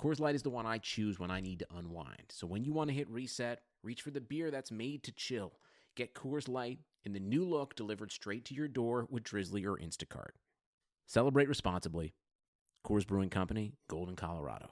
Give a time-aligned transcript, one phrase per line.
[0.00, 2.24] Coors Light is the one I choose when I need to unwind.
[2.30, 5.52] So when you want to hit reset, Reach for the beer that's made to chill.
[5.94, 9.76] Get Coors Light in the new look delivered straight to your door with Drizzly or
[9.76, 10.30] Instacart.
[11.06, 12.14] Celebrate responsibly.
[12.86, 14.70] Coors Brewing Company, Golden, Colorado.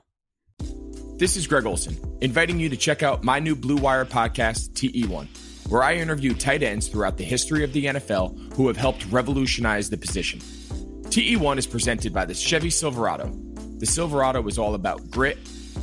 [1.19, 5.69] This is Greg Olson, inviting you to check out my new Blue Wire podcast, TE1,
[5.69, 9.91] where I interview tight ends throughout the history of the NFL who have helped revolutionize
[9.91, 10.41] the position.
[10.41, 13.52] TE1 is presented by the Chevy Silverado.
[13.83, 15.39] The Silverado is all about grit,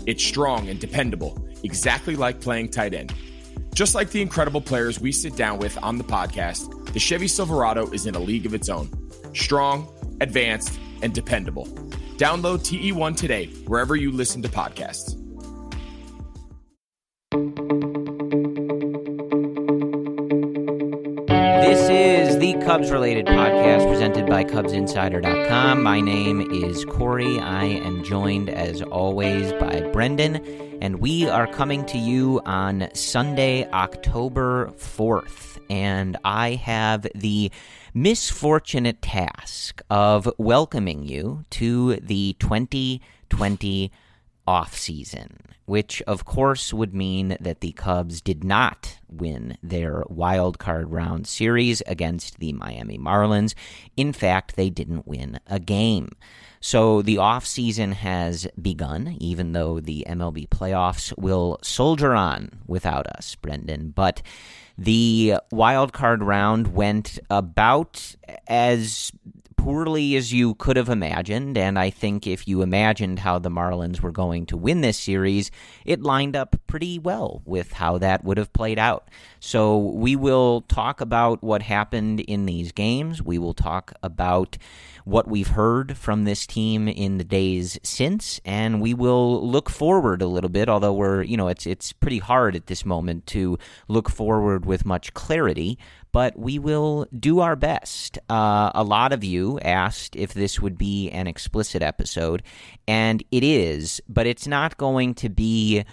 [0.06, 3.14] it's strong and dependable exactly like playing tight end.
[3.76, 7.92] Just like the incredible players we sit down with on the podcast, the Chevy Silverado
[7.92, 8.90] is in a league of its own.
[9.36, 11.66] Strong, advanced, and dependable.
[12.16, 15.18] Download TE1 today, wherever you listen to podcasts.
[22.66, 25.84] Cubs related podcast presented by CubsInsider.com.
[25.84, 27.40] My name is Corey.
[27.40, 33.70] I am joined, as always, by Brendan and we are coming to you on Sunday,
[33.72, 35.60] October 4th.
[35.70, 37.52] And I have the
[37.94, 43.92] misfortunate task of welcoming you to the 2020
[44.50, 50.58] off season, which of course would mean that the Cubs did not win their wild
[50.58, 53.54] card round series against the Miami Marlins.
[53.96, 56.10] In fact, they didn't win a game.
[56.62, 63.36] So the offseason has begun, even though the MLB playoffs will soldier on without us,
[63.36, 63.92] Brendan.
[63.92, 64.24] But
[64.80, 68.16] the wild card round went about
[68.48, 69.12] as
[69.60, 71.58] poorly as you could have imagined.
[71.58, 75.52] And I think if you imagined how the Marlins were going to win this series,
[75.86, 79.10] it lined up pretty well with how that would have played out.
[79.42, 83.22] So we will talk about what happened in these games.
[83.22, 84.58] We will talk about
[85.04, 90.22] what we've heard from this team in the days since, and we will look forward
[90.22, 90.70] a little bit.
[90.70, 94.86] Although we're, you know, it's it's pretty hard at this moment to look forward with
[94.86, 95.78] much clarity
[96.12, 98.18] but we will do our best.
[98.30, 102.44] Uh, a lot of you asked if this would be an explicit episode,
[102.88, 105.84] and it is, but it's not going to be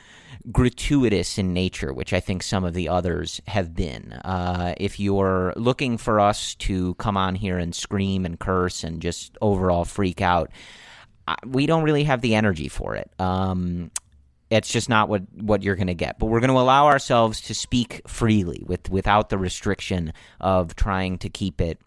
[0.51, 4.13] gratuitous in nature, which I think some of the others have been.
[4.13, 9.03] Uh, if you're looking for us to come on here and scream and curse and
[9.03, 10.51] just overall freak out,
[11.45, 13.11] we don't really have the energy for it.
[13.19, 13.91] Um,
[14.51, 16.19] it's just not what, what you're going to get.
[16.19, 21.19] But we're going to allow ourselves to speak freely with without the restriction of trying
[21.19, 21.79] to keep it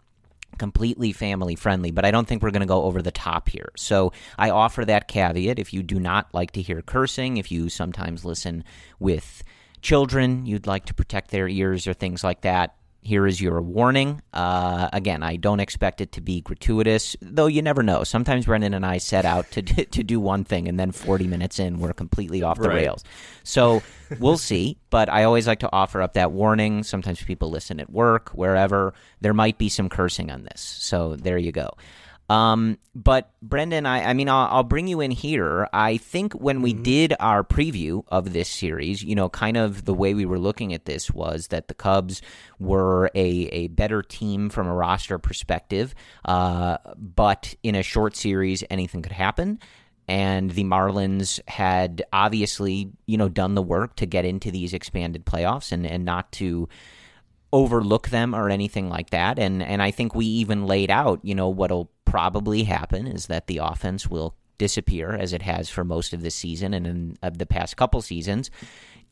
[0.58, 3.70] completely family friendly, but I don't think we're going to go over the top here.
[3.76, 5.58] So I offer that caveat.
[5.58, 8.64] If you do not like to hear cursing, if you sometimes listen
[8.98, 9.42] with
[9.80, 14.20] children, you'd like to protect their ears or things like that, here is your warning.
[14.32, 18.04] Uh, again, I don't expect it to be gratuitous, though you never know.
[18.04, 21.58] Sometimes Brendan and I set out to to do one thing, and then 40 minutes
[21.58, 22.76] in, we're completely off the right.
[22.76, 23.04] rails.
[23.42, 23.82] So
[24.18, 24.78] we'll see.
[24.90, 26.82] But I always like to offer up that warning.
[26.82, 28.92] Sometimes people listen at work, wherever.
[29.20, 30.60] There might be some cursing on this.
[30.60, 31.70] So there you go.
[32.30, 35.68] Um, but Brendan, I, I mean, I'll, I'll, bring you in here.
[35.72, 36.84] I think when we mm-hmm.
[36.84, 40.72] did our preview of this series, you know, kind of the way we were looking
[40.72, 42.22] at this was that the Cubs
[42.60, 45.92] were a, a better team from a roster perspective,
[46.24, 49.58] uh, but in a short series, anything could happen.
[50.06, 55.26] And the Marlins had obviously, you know, done the work to get into these expanded
[55.26, 56.68] playoffs and, and not to
[57.52, 59.38] overlook them or anything like that.
[59.38, 63.46] And and I think we even laid out, you know, what'll probably happen is that
[63.46, 67.30] the offense will disappear as it has for most of this season and in uh,
[67.30, 68.50] the past couple seasons.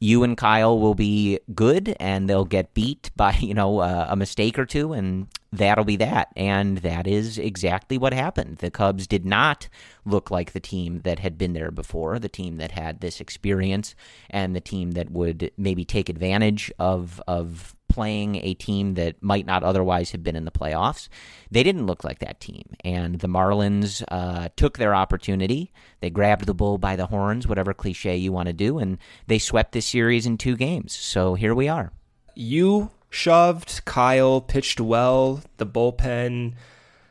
[0.00, 4.16] You and Kyle will be good, and they'll get beat by you know uh, a
[4.16, 6.28] mistake or two, and that'll be that.
[6.36, 8.58] And that is exactly what happened.
[8.58, 9.68] The Cubs did not
[10.04, 13.94] look like the team that had been there before, the team that had this experience,
[14.30, 19.46] and the team that would maybe take advantage of of playing a team that might
[19.46, 21.08] not otherwise have been in the playoffs.
[21.50, 22.76] They didn't look like that team.
[22.84, 25.72] And the Marlins uh, took their opportunity.
[26.00, 29.38] They grabbed the bull by the horns, whatever cliche you want to do, and they
[29.38, 30.94] swept this series in two games.
[30.94, 31.90] So here we are.
[32.34, 33.84] You shoved.
[33.84, 35.43] Kyle pitched well.
[35.56, 36.55] The bullpen,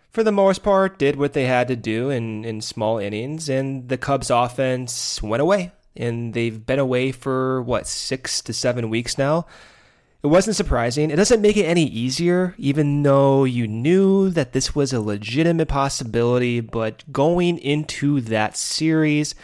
[0.09, 3.89] for the most part, did what they had to do in, in small innings, and
[3.89, 5.71] the Cubs' offense went away.
[5.95, 9.47] And they've been away for, what, six to seven weeks now.
[10.23, 11.09] It wasn't surprising.
[11.09, 15.67] It doesn't make it any easier, even though you knew that this was a legitimate
[15.67, 16.59] possibility.
[16.59, 19.35] But going into that series,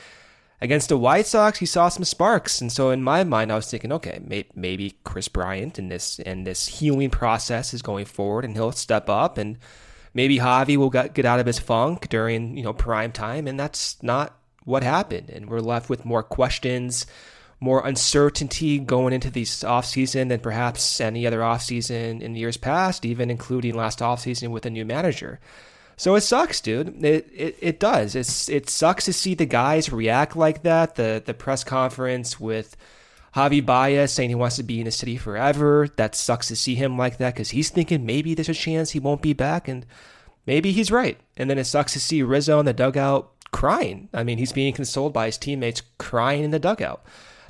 [0.64, 3.70] against the White Sox, he saw some sparks, and so in my mind, I was
[3.70, 8.46] thinking, okay, may- maybe Kris Bryant and this and this healing process is going forward,
[8.46, 9.58] and he'll step up, and
[10.14, 13.60] maybe Javi will get, get out of his funk during you know prime time, and
[13.60, 17.06] that's not what happened, and we're left with more questions,
[17.60, 22.56] more uncertainty going into this off season than perhaps any other off season in years
[22.56, 25.42] past, even including last off season with a new manager.
[25.96, 27.04] So it sucks, dude.
[27.04, 28.16] It, it it does.
[28.16, 30.96] It's it sucks to see the guys react like that.
[30.96, 32.76] The the press conference with
[33.36, 35.88] Javi Baez saying he wants to be in the city forever.
[35.96, 39.00] That sucks to see him like that because he's thinking maybe there's a chance he
[39.00, 39.86] won't be back, and
[40.46, 41.20] maybe he's right.
[41.38, 44.10] And then it sucks to see Rizzo in the dugout crying.
[44.14, 47.04] I mean, he's being consoled by his teammates crying in the dugout.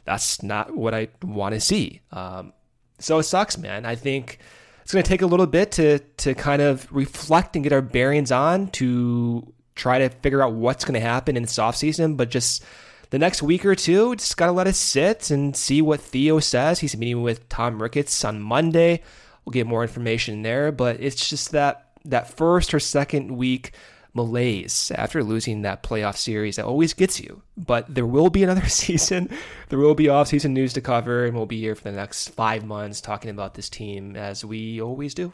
[0.06, 2.01] That's not what I want to see.
[2.12, 2.54] Um,
[3.00, 3.86] so it sucks, man.
[3.86, 4.39] I think
[4.84, 7.82] it's going to take a little bit to to kind of reflect and get our
[7.82, 12.16] bearings on to try to figure out what's going to happen in this offseason.
[12.18, 12.64] But just
[13.10, 16.40] the next week or two, just got to let it sit and see what Theo
[16.40, 16.80] says.
[16.80, 19.02] He's meeting with Tom Ricketts on Monday.
[19.46, 20.72] We'll get more information there.
[20.72, 23.72] But it's just that that first or second week
[24.13, 27.42] malaise after losing that playoff series that always gets you.
[27.57, 29.30] But there will be another season.
[29.69, 32.65] There will be offseason news to cover, and we'll be here for the next five
[32.65, 35.33] months talking about this team as we always do.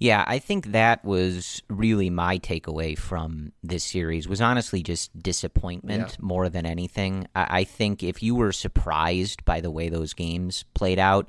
[0.00, 6.10] Yeah, I think that was really my takeaway from this series was honestly just disappointment
[6.10, 6.16] yeah.
[6.20, 7.26] more than anything.
[7.34, 11.28] I, I think if you were surprised by the way those games played out,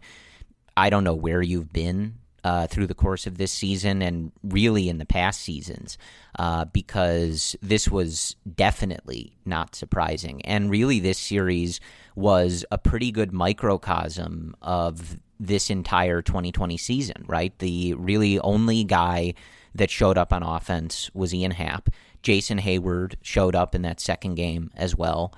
[0.78, 2.20] I don't know where you've been
[2.50, 6.00] uh, through the course of this season and really in the past seasons
[6.40, 10.42] uh, because this was definitely not surprising.
[10.42, 11.80] And really, this series
[12.16, 17.56] was a pretty good microcosm of this entire 2020 season, right?
[17.60, 19.36] The really only guy
[19.76, 21.90] that showed up on offense was Ian Happ.
[22.24, 25.36] Jason Heyward showed up in that second game as well.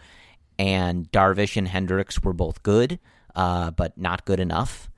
[0.58, 3.00] And Darvish and Hendricks were both good,
[3.36, 4.90] uh, but not good enough.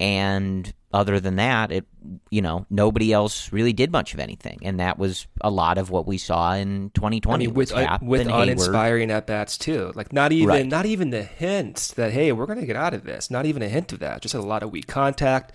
[0.00, 1.84] And other than that, it
[2.30, 5.90] you know nobody else really did much of anything, and that was a lot of
[5.90, 7.44] what we saw in 2020.
[7.44, 10.66] I mean, with uh, with uninspiring at bats too, like not even right.
[10.66, 13.28] not even the hint that hey we're going to get out of this.
[13.28, 14.22] Not even a hint of that.
[14.22, 15.52] Just a lot of weak contact,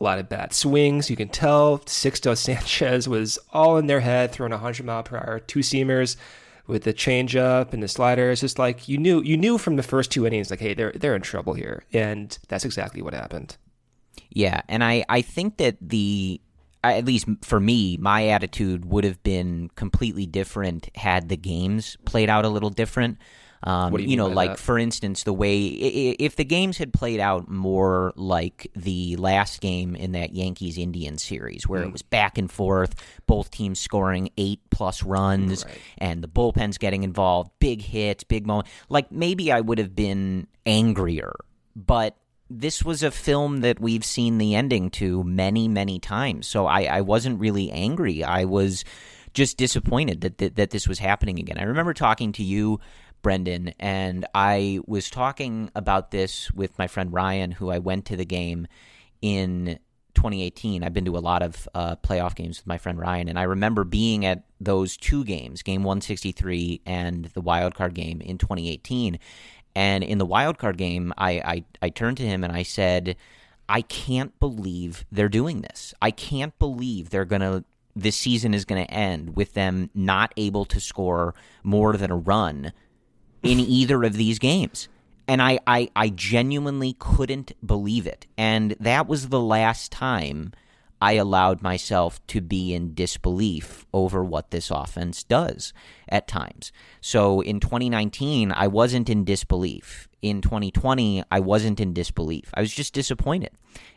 [0.00, 1.10] a lot of bad swings.
[1.10, 5.40] You can tell Sixto Sanchez was all in their head, throwing 100 mile per hour
[5.40, 6.16] two seamers
[6.68, 8.30] with the changeup and the slider.
[8.30, 10.92] It's just like you knew you knew from the first two innings, like hey they're
[10.92, 13.56] they're in trouble here, and that's exactly what happened.
[14.36, 16.42] Yeah, and I, I think that the
[16.84, 22.28] at least for me, my attitude would have been completely different had the games played
[22.28, 23.16] out a little different.
[23.62, 24.58] Um, you, you know, like that?
[24.58, 29.96] for instance, the way if the games had played out more like the last game
[29.96, 31.86] in that Yankees Indians series, where mm.
[31.86, 32.94] it was back and forth,
[33.26, 35.78] both teams scoring eight plus runs, right.
[35.96, 38.68] and the bullpen's getting involved, big hits, big moment.
[38.90, 41.32] Like maybe I would have been angrier,
[41.74, 46.46] but this was a film that we've seen the ending to many, many times.
[46.46, 48.22] So I, I wasn't really angry.
[48.22, 48.84] I was
[49.34, 51.58] just disappointed that, that, that this was happening again.
[51.58, 52.80] I remember talking to you,
[53.22, 58.16] Brendan, and I was talking about this with my friend Ryan, who I went to
[58.16, 58.66] the game
[59.20, 59.78] in
[60.14, 60.82] 2018.
[60.82, 63.42] I've been to a lot of uh, playoff games with my friend Ryan, and I
[63.42, 69.18] remember being at those two games, game 163 and the wild card game in 2018.
[69.76, 73.14] And in the wild card game, I, I, I turned to him and I said,
[73.68, 75.92] I can't believe they're doing this.
[76.00, 77.62] I can't believe they're going to,
[77.94, 82.16] this season is going to end with them not able to score more than a
[82.16, 82.72] run
[83.42, 84.88] in either of these games.
[85.28, 88.26] And I, I, I genuinely couldn't believe it.
[88.38, 90.52] And that was the last time
[91.00, 95.72] I allowed myself to be in disbelief over what this offense does
[96.08, 96.72] at times.
[97.00, 102.50] So in 2019, I wasn't in disbelief in 2020, I wasn't in disbelief.
[102.54, 103.50] I was just disappointed.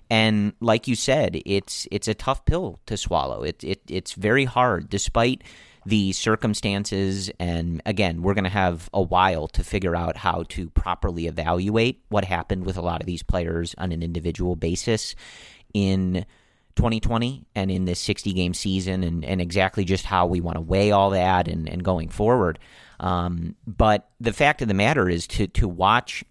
[0.09, 3.43] And like you said, it's it's a tough pill to swallow.
[3.43, 5.43] It, it it's very hard, despite
[5.85, 7.31] the circumstances.
[7.39, 12.03] And again, we're going to have a while to figure out how to properly evaluate
[12.09, 15.15] what happened with a lot of these players on an individual basis
[15.73, 16.25] in
[16.79, 20.61] 2020 and in this 60 game season, and, and exactly just how we want to
[20.61, 22.57] weigh all that and, and going forward.
[23.01, 26.23] Um, but the fact of the matter is to to watch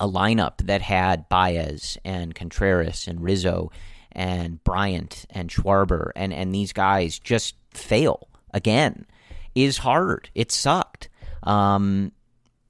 [0.00, 3.70] a lineup that had Baez and Contreras and Rizzo
[4.10, 9.06] and Bryant and Schwarber and, and these guys just fail again
[9.54, 10.28] is hard.
[10.34, 11.08] It sucked.
[11.44, 12.10] Um,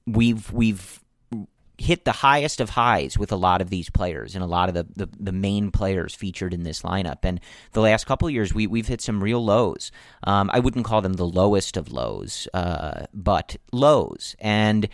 [0.05, 1.03] we've we've
[1.79, 4.75] hit the highest of highs with a lot of these players and a lot of
[4.75, 7.19] the, the, the main players featured in this lineup.
[7.23, 7.39] And
[7.71, 9.91] the last couple years, we, we've hit some real lows.
[10.25, 14.35] Um, I wouldn't call them the lowest of lows, uh, but lows.
[14.39, 14.89] And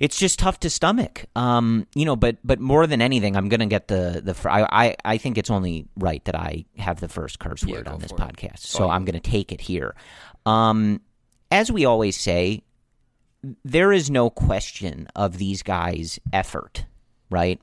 [0.00, 1.26] it's just tough to stomach.
[1.36, 4.50] Um, you know, but but more than anything, I'm going to get the the.
[4.50, 7.92] I, I I think it's only right that I have the first curse word go
[7.92, 8.20] on this for it.
[8.20, 9.94] podcast, so Oh, I'm going to take it here.
[10.46, 11.00] Um,
[11.50, 12.62] as we always say,
[13.64, 16.86] there is no question of these guys' effort,
[17.30, 17.60] right?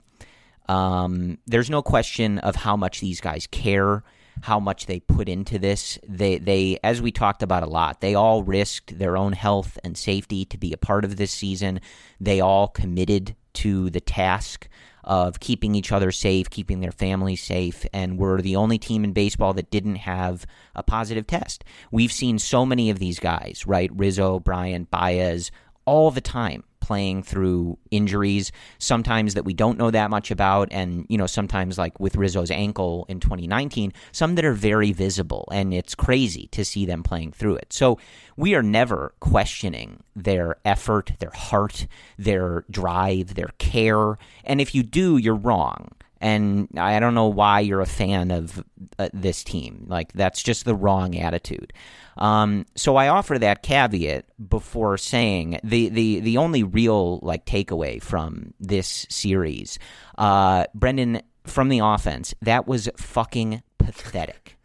[0.67, 4.03] Um, there's no question of how much these guys care,
[4.41, 5.99] how much they put into this.
[6.07, 9.97] They, they, as we talked about a lot, they all risked their own health and
[9.97, 11.81] safety to be a part of this season.
[12.19, 14.67] They all committed to the task
[15.05, 19.13] of keeping each other safe, keeping their families safe, and we're the only team in
[19.13, 21.63] baseball that didn't have a positive test.
[21.91, 23.91] We've seen so many of these guys, right?
[23.93, 25.51] Rizzo, Bryant, Baez,
[25.85, 31.03] all the time playing through injuries, sometimes that we don't know that much about, and
[31.09, 35.73] you know, sometimes like with Rizzo's ankle in 2019, some that are very visible, and
[35.73, 37.73] it's crazy to see them playing through it.
[37.73, 37.97] So
[38.37, 41.87] we are never questioning their effort, their heart,
[42.19, 45.89] their drive, their care, and if you do, you're wrong.
[46.21, 48.63] And I don't know why you're a fan of
[48.97, 49.85] uh, this team.
[49.87, 51.73] Like that's just the wrong attitude.
[52.17, 58.01] Um, so I offer that caveat before saying the the the only real like takeaway
[58.01, 59.77] from this series,
[60.17, 64.57] uh, Brendan from the offense that was fucking pathetic,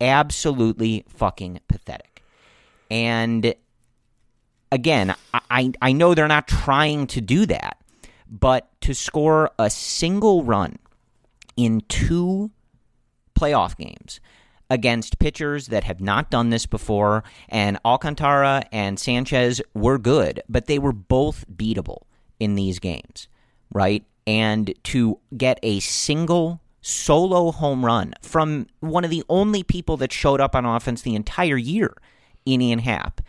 [0.00, 2.22] absolutely fucking pathetic,
[2.90, 3.54] and
[4.70, 7.78] again I I, I know they're not trying to do that,
[8.30, 10.78] but to score a single run
[11.56, 12.50] in two
[13.38, 14.20] playoff games
[14.70, 17.22] against pitchers that have not done this before.
[17.48, 22.02] And Alcantara and Sanchez were good, but they were both beatable
[22.40, 23.28] in these games,
[23.72, 24.04] right?
[24.26, 30.12] And to get a single solo home run from one of the only people that
[30.12, 31.94] showed up on offense the entire year
[32.46, 33.20] in Ian Happ,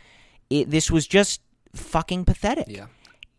[0.49, 1.41] it, this was just
[1.73, 2.85] fucking pathetic Yeah.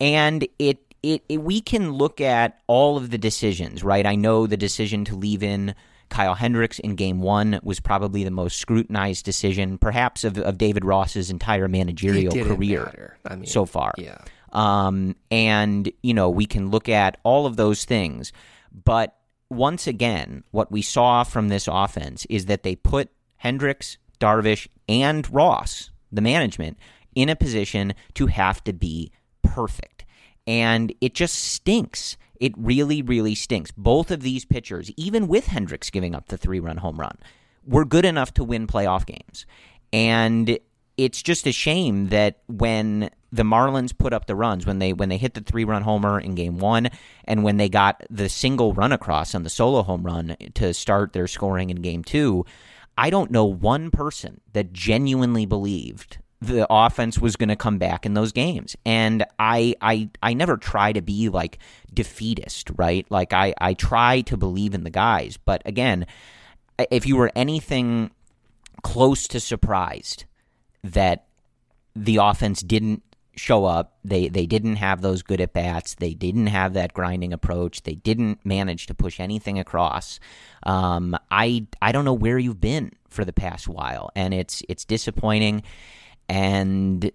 [0.01, 4.07] and it, it it we can look at all of the decisions, right?
[4.07, 5.75] I know the decision to leave in
[6.09, 10.85] Kyle Hendricks in game one was probably the most scrutinized decision, perhaps of, of David
[10.85, 13.19] Ross's entire managerial career.
[13.25, 13.93] I mean, so far.
[13.99, 14.19] Yeah.
[14.53, 18.33] Um, and, you know, we can look at all of those things.
[18.73, 19.17] But
[19.51, 25.29] once again, what we saw from this offense is that they put Hendricks, Darvish, and
[25.33, 26.79] Ross, the management,
[27.15, 29.11] in a position to have to be
[29.43, 29.96] perfect.
[30.47, 32.17] And it just stinks.
[32.41, 33.73] It really, really stinks.
[33.73, 37.19] Both of these pitchers, even with Hendricks giving up the three run home run,
[37.67, 39.47] were good enough to win playoff games.
[39.93, 40.59] And
[40.97, 45.09] it's just a shame that when the Marlins put up the runs, when they when
[45.09, 46.89] they hit the three run homer in game one,
[47.25, 51.13] and when they got the single run across on the solo home run to start
[51.13, 52.45] their scoring in game two,
[52.97, 58.05] I don't know one person that genuinely believed the offense was going to come back
[58.05, 58.77] in those games.
[58.85, 61.59] And I I I never try to be like
[61.93, 63.07] defeatist, right?
[63.11, 66.07] Like I I try to believe in the guys, but again,
[66.91, 68.11] if you were anything
[68.83, 70.25] close to surprised
[70.85, 71.27] that
[71.95, 73.03] the offense didn't
[73.37, 73.99] show up.
[74.05, 75.95] They they didn't have those good at bats.
[75.95, 77.83] They didn't have that grinding approach.
[77.83, 80.19] They didn't manage to push anything across.
[80.63, 84.85] Um, I I don't know where you've been for the past while, and it's it's
[84.85, 85.63] disappointing.
[86.29, 87.11] And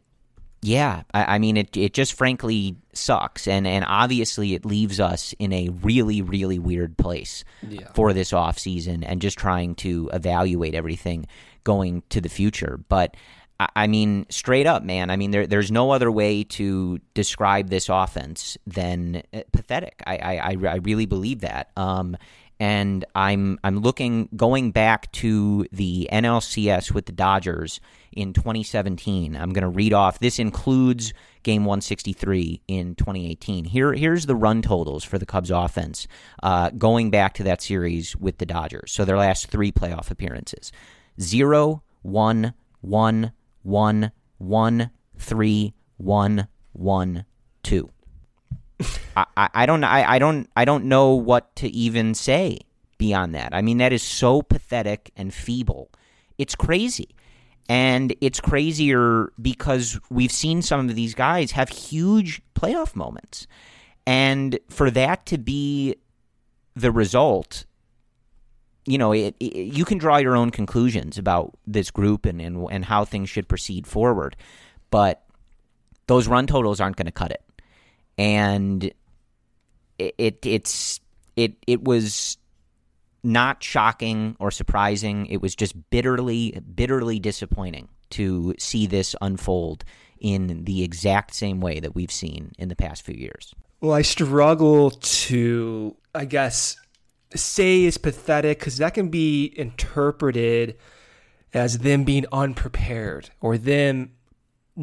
[0.61, 1.75] yeah, I, I mean it.
[1.75, 6.97] It just frankly sucks, and and obviously it leaves us in a really really weird
[6.97, 7.87] place Yeah.
[7.93, 11.25] for this off season, and just trying to evaluate everything
[11.63, 12.79] going to the future.
[12.89, 13.15] But
[13.59, 15.09] I- I mean, straight up, man.
[15.11, 20.01] I mean, there, there's no other way to describe this offense than uh, pathetic.
[20.07, 21.69] I, I, I I really believe that.
[21.77, 22.17] Um,
[22.61, 29.35] and I'm I'm looking going back to the NLCS with the Dodgers in 2017.
[29.35, 30.19] I'm going to read off.
[30.19, 33.65] This includes Game 163 in 2018.
[33.65, 36.07] Here here's the run totals for the Cubs offense
[36.43, 38.91] uh, going back to that series with the Dodgers.
[38.91, 40.71] So their last three playoff appearances:
[41.19, 43.31] zero, one, one,
[43.63, 47.25] one, one, three, one, one,
[47.63, 47.89] two.
[49.15, 52.59] I, I don't I, I don't I don't know what to even say
[52.97, 53.53] beyond that.
[53.53, 55.89] I mean that is so pathetic and feeble.
[56.37, 57.09] It's crazy.
[57.69, 63.47] And it's crazier because we've seen some of these guys have huge playoff moments.
[64.05, 65.95] And for that to be
[66.75, 67.65] the result,
[68.85, 72.67] you know, it, it, you can draw your own conclusions about this group and, and,
[72.71, 74.35] and how things should proceed forward.
[74.89, 75.23] But
[76.07, 77.41] those run totals aren't going to cut it
[78.21, 78.83] and
[79.97, 80.99] it, it it's
[81.35, 82.37] it it was
[83.23, 85.25] not shocking or surprising.
[85.25, 89.83] It was just bitterly bitterly disappointing to see this unfold
[90.19, 93.55] in the exact same way that we've seen in the past few years.
[93.79, 96.77] Well, I struggle to, I guess,
[97.33, 100.77] say is pathetic because that can be interpreted
[101.55, 104.11] as them being unprepared or them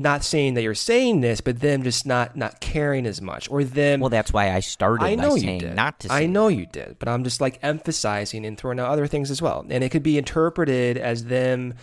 [0.03, 3.65] not saying that you're saying this, but them just not not caring as much, or
[3.65, 4.01] them.
[4.01, 5.05] Well, that's why I started.
[5.05, 5.75] I know you did.
[5.75, 6.13] Not to.
[6.13, 9.43] I know you did, but I'm just like emphasizing and throwing out other things as
[9.43, 11.75] well, and it could be interpreted as them,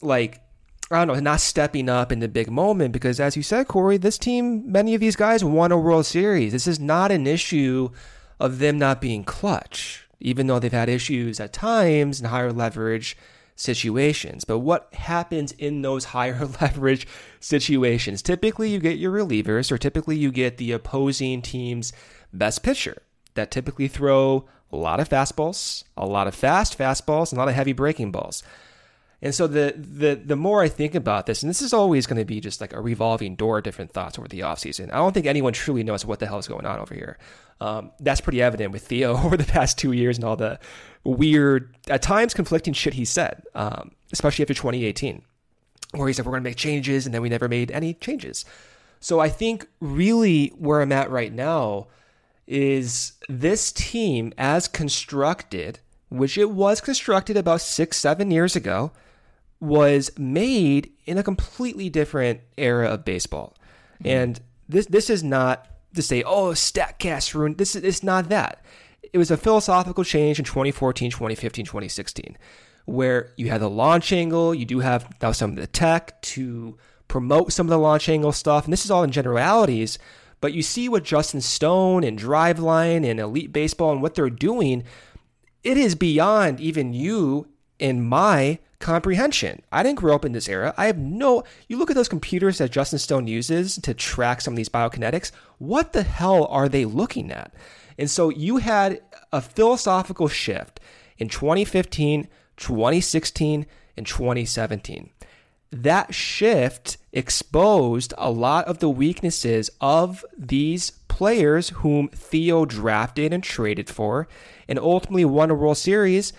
[0.00, 0.40] like
[0.90, 3.96] I don't know, not stepping up in the big moment because, as you said, Corey,
[3.96, 6.52] this team, many of these guys won a World Series.
[6.52, 7.90] This is not an issue
[8.38, 13.16] of them not being clutch, even though they've had issues at times and higher leverage
[13.56, 14.44] situations.
[14.44, 17.06] But what happens in those higher leverage
[17.40, 18.22] situations?
[18.22, 21.92] Typically, you get your relievers, or typically, you get the opposing team's
[22.32, 23.02] best pitcher
[23.34, 27.48] that typically throw a lot of fastballs, a lot of fast fastballs, and a lot
[27.48, 28.42] of heavy breaking balls.
[29.22, 32.18] And so the the the more I think about this, and this is always going
[32.18, 34.92] to be just like a revolving door of different thoughts over the offseason.
[34.92, 37.18] I don't think anyone truly knows what the hell is going on over here.
[37.60, 40.58] Um, that's pretty evident with Theo over the past two years and all the
[41.04, 45.22] weird, at times conflicting shit he said, um, especially after 2018,
[45.92, 48.44] where he said we're going to make changes and then we never made any changes.
[48.98, 51.86] So I think really where I'm at right now
[52.48, 58.90] is this team as constructed, which it was constructed about six, seven years ago
[59.62, 63.56] was made in a completely different era of baseball.
[63.94, 64.08] Mm-hmm.
[64.08, 67.58] And this this is not to say, oh, StatCast ruined.
[67.58, 68.64] This is it's not that.
[69.12, 72.36] It was a philosophical change in 2014, 2015, 2016,
[72.86, 74.52] where you had the launch angle.
[74.52, 78.32] You do have now some of the tech to promote some of the launch angle
[78.32, 79.96] stuff, and this is all in generalities.
[80.40, 84.82] But you see what Justin Stone and Driveline and Elite Baseball and what they're doing.
[85.62, 87.46] It is beyond even you
[87.78, 89.62] and my comprehension.
[89.72, 90.74] I didn't grow up in this era.
[90.76, 91.44] I have no.
[91.68, 95.32] You look at those computers that Justin Stone uses to track some of these biokinetics.
[95.58, 97.54] What the hell are they looking at?
[97.96, 99.00] And so you had
[99.32, 100.80] a philosophical shift
[101.16, 103.66] in 2015, 2016,
[103.96, 105.10] and 2017.
[105.70, 113.42] That shift exposed a lot of the weaknesses of these players whom Theo drafted and
[113.42, 114.28] traded for,
[114.68, 116.32] and ultimately won a World Series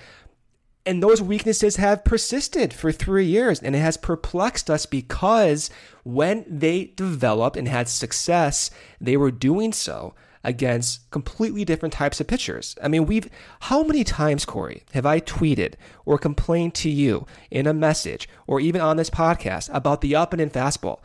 [0.86, 5.70] and those weaknesses have persisted for three years, and it has perplexed us because
[6.04, 8.70] when they developed and had success,
[9.00, 12.76] they were doing so against completely different types of pitchers.
[12.84, 13.30] I mean, we've
[13.62, 18.60] how many times, Corey, have I tweeted or complained to you in a message or
[18.60, 21.00] even on this podcast about the up and in fastball?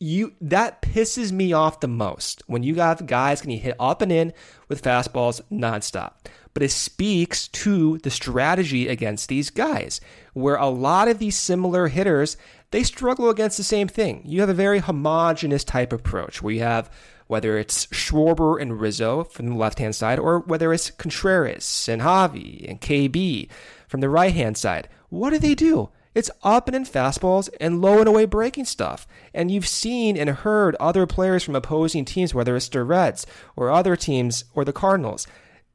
[0.00, 4.02] You that pisses me off the most when you have guys can you hit up
[4.02, 4.32] and in
[4.68, 6.14] with fastballs nonstop
[6.54, 10.00] but it speaks to the strategy against these guys,
[10.32, 12.36] where a lot of these similar hitters,
[12.70, 14.22] they struggle against the same thing.
[14.24, 16.90] You have a very homogenous type approach where you have
[17.32, 22.02] whether it's Schwarber and Rizzo from the left hand side, or whether it's Contreras and
[22.02, 23.48] Javi and KB
[23.88, 24.86] from the right hand side.
[25.08, 25.88] What do they do?
[26.14, 29.06] It's up and in fastballs and low and away breaking stuff.
[29.32, 33.70] And you've seen and heard other players from opposing teams, whether it's the Reds or
[33.70, 35.26] other teams or the Cardinals,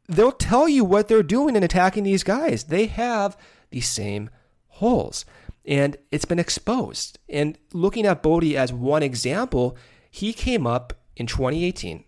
[0.07, 2.65] they'll tell you what they're doing in attacking these guys.
[2.65, 3.37] They have
[3.69, 4.29] the same
[4.67, 5.25] holes.
[5.65, 7.19] And it's been exposed.
[7.27, 9.77] And looking at Bote as one example,
[10.09, 12.05] he came up in 2018,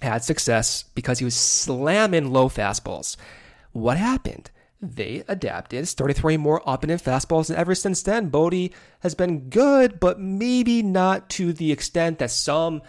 [0.00, 3.16] had success because he was slamming low fastballs.
[3.72, 4.50] What happened?
[4.80, 9.14] They adapted, started throwing more up and in fastballs, and ever since then, Bote has
[9.14, 12.80] been good, but maybe not to the extent that some,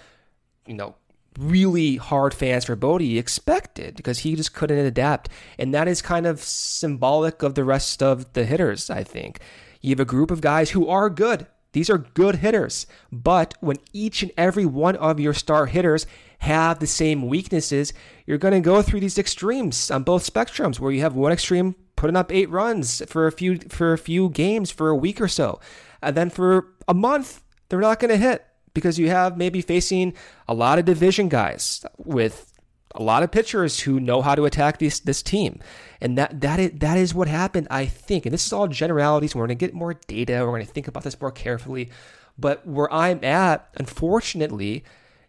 [0.65, 0.95] you know,
[1.37, 5.29] really hard fans for Bote expected because he just couldn't adapt.
[5.57, 9.39] And that is kind of symbolic of the rest of the hitters, I think.
[9.81, 11.47] You have a group of guys who are good.
[11.73, 12.85] These are good hitters.
[13.11, 16.05] But when each and every one of your star hitters
[16.39, 17.93] have the same weaknesses,
[18.25, 21.75] you're going to go through these extremes on both spectrums where you have one extreme
[21.95, 25.27] putting up 8 runs for a few for a few games for a week or
[25.27, 25.59] so.
[26.01, 30.13] And then for a month, they're not going to hit because you have maybe facing
[30.47, 32.51] a lot of division guys with
[32.95, 35.59] a lot of pitchers who know how to attack this this team.
[35.99, 38.25] And that that is that is what happened, I think.
[38.25, 39.35] And this is all generalities.
[39.35, 41.89] We're gonna get more data, we're gonna think about this more carefully.
[42.37, 44.83] But where I'm at, unfortunately,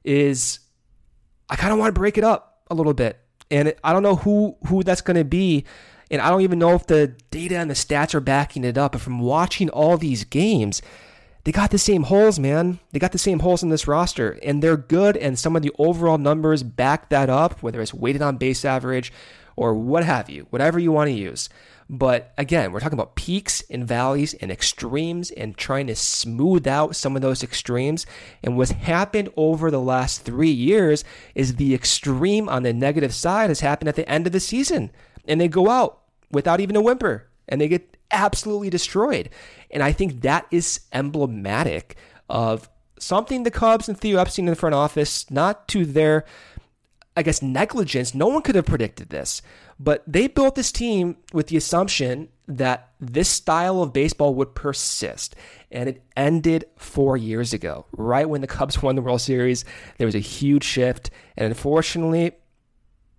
[0.05, 0.61] is
[1.49, 3.19] I kind of want to break it up a little bit.
[3.51, 5.65] And I don't know who who that's gonna be.
[6.11, 8.93] And I don't even know if the data and the stats are backing it up.
[8.93, 10.83] But from watching all these games,
[11.45, 12.79] they got the same holes, man.
[12.93, 15.17] They got the same holes in this roster, and they're good.
[15.17, 19.13] And some of the overall numbers back that up, whether it's weighted on base average
[19.57, 21.49] or what have you, whatever you want to use.
[21.91, 26.97] But again, we're talking about peaks and valleys and extremes and trying to smooth out
[26.97, 28.07] some of those extremes.
[28.43, 33.51] And what's happened over the last three years is the extreme on the negative side
[33.51, 34.91] has happened at the end of the season.
[35.27, 36.01] And they go out
[36.31, 39.31] without even a whimper and they get absolutely destroyed.
[39.71, 41.97] And I think that is emblematic
[42.29, 46.25] of something the Cubs and Theo Epstein in the front office, not to their,
[47.17, 48.15] I guess, negligence.
[48.15, 49.43] No one could have predicted this,
[49.81, 55.35] but they built this team with the assumption that this style of baseball would persist.
[55.71, 59.65] And it ended four years ago, right when the Cubs won the World Series.
[59.99, 61.11] There was a huge shift.
[61.37, 62.33] And unfortunately,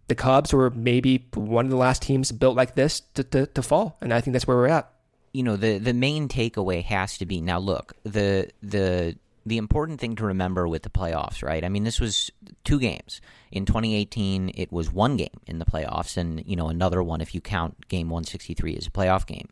[0.08, 3.62] the Cubs were maybe one of the last teams built like this to, to, to
[3.62, 3.98] fall.
[4.02, 4.90] And I think that's where we're at
[5.34, 10.00] you know the the main takeaway has to be now look the the the important
[10.00, 11.66] thing to remember with the playoffs, right?
[11.66, 12.32] I mean, this was
[12.64, 13.20] two games.
[13.52, 17.36] In 2018, it was one game in the playoffs, and you know another one if
[17.36, 19.50] you count game 163 as a playoff game.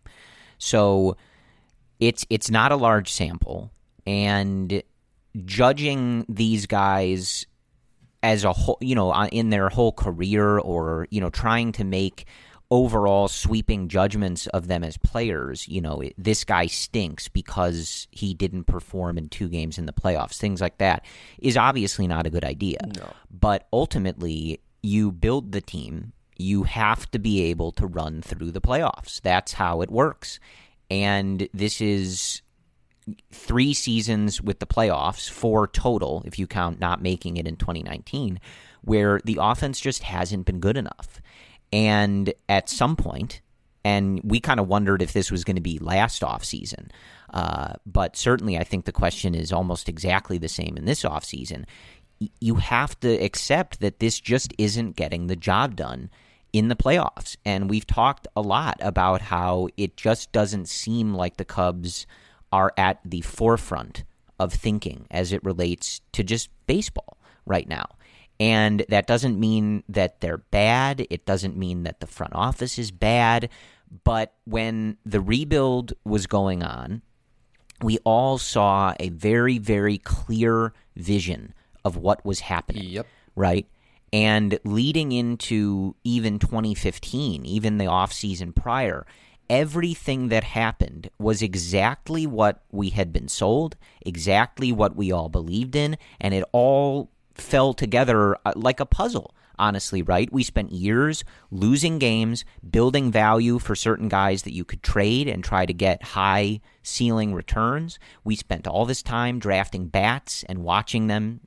[0.57, 1.17] So
[1.99, 3.71] it's it's not a large sample,
[4.05, 4.81] and
[5.45, 7.45] judging these guys
[8.23, 11.83] as a whole, you know, uh, in their whole career, or you know, trying to
[11.83, 12.25] make
[12.71, 18.63] overall sweeping judgments of them as players, you know, this guy stinks because he didn't
[18.63, 21.03] perform in two games in the playoffs, things like that,
[21.39, 22.79] is obviously not a good idea.
[22.97, 23.11] No.
[23.29, 28.61] But ultimately, you build the team, you have to be able to run through the
[28.61, 29.19] playoffs.
[29.21, 30.39] That's how it works.
[30.89, 32.41] And this is
[33.31, 38.39] three seasons with the playoffs, four total, if you count not making it in 2019,
[38.83, 41.21] where the offense just hasn't been good enough.
[41.73, 43.41] And at some point,
[43.83, 46.91] and we kind of wondered if this was going to be last off season.
[47.33, 51.23] Uh, but certainly, I think the question is almost exactly the same in this off
[51.23, 51.65] season.
[52.39, 56.11] You have to accept that this just isn't getting the job done
[56.53, 57.37] in the playoffs.
[57.45, 62.05] And we've talked a lot about how it just doesn't seem like the Cubs
[62.51, 64.03] are at the forefront
[64.39, 67.85] of thinking as it relates to just baseball right now.
[68.39, 71.05] And that doesn't mean that they're bad.
[71.11, 73.49] It doesn't mean that the front office is bad.
[74.03, 77.03] But when the rebuild was going on,
[77.83, 81.53] we all saw a very, very clear vision
[81.85, 82.85] of what was happening.
[82.85, 83.07] Yep.
[83.35, 83.67] Right?
[84.13, 89.05] And leading into even 2015, even the offseason prior,
[89.51, 95.75] everything that happened was exactly what we had been sold, exactly what we all believed
[95.75, 100.31] in, and it all fell together uh, like a puzzle honestly, right?
[100.33, 105.43] We spent years losing games, building value for certain guys that you could trade and
[105.43, 107.99] try to get high ceiling returns.
[108.23, 111.41] We spent all this time drafting bats and watching them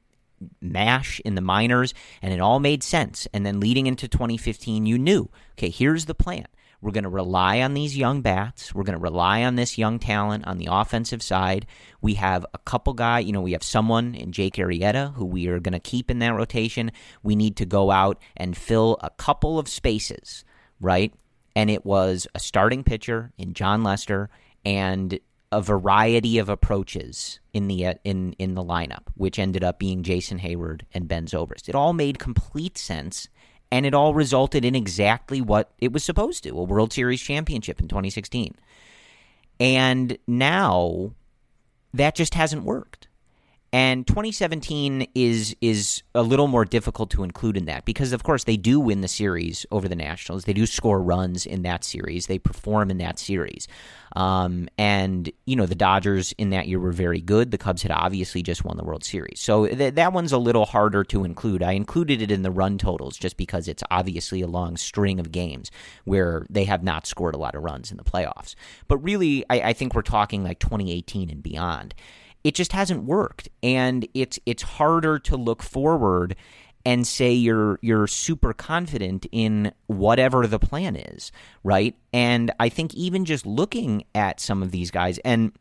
[0.60, 3.26] mash in the minors, and it all made sense.
[3.32, 6.46] And then leading into 2015, you knew, okay, here's the plan.
[6.84, 8.74] We're going to rely on these young bats.
[8.74, 11.64] We're going to rely on this young talent on the offensive side.
[12.02, 15.48] We have a couple guy, you know, we have someone in Jake Arrieta who we
[15.48, 16.92] are going to keep in that rotation.
[17.22, 20.44] We need to go out and fill a couple of spaces,
[20.78, 21.14] right?
[21.56, 24.28] And it was a starting pitcher in Jon Lester
[24.62, 25.18] and
[25.50, 30.40] a variety of approaches in the in in the lineup, which ended up being Jason
[30.40, 31.66] Heyward and Ben Zobrist.
[31.66, 33.28] It all made complete sense
[33.74, 37.80] and it all resulted in exactly what it was supposed to a World Series championship
[37.80, 38.54] in 2016.
[39.58, 41.10] And now
[41.92, 43.08] that just hasn't worked.
[43.74, 48.44] And 2017 is is a little more difficult to include in that because of course
[48.44, 50.44] they do win the series over the Nationals.
[50.44, 52.28] They do score runs in that series.
[52.28, 53.66] They perform in that series.
[54.14, 57.50] Um, and you know the Dodgers in that year were very good.
[57.50, 60.66] The Cubs had obviously just won the World Series, so th- that one's a little
[60.66, 61.60] harder to include.
[61.60, 65.32] I included it in the run totals just because it's obviously a long string of
[65.32, 65.72] games
[66.04, 68.54] where they have not scored a lot of runs in the playoffs.
[68.86, 71.92] But really, I, I think we're talking like 2018 and beyond
[72.44, 76.36] it just hasn't worked and it's it's harder to look forward
[76.86, 81.32] and say you're you're super confident in whatever the plan is,
[81.64, 81.96] right?
[82.12, 85.52] And I think even just looking at some of these guys and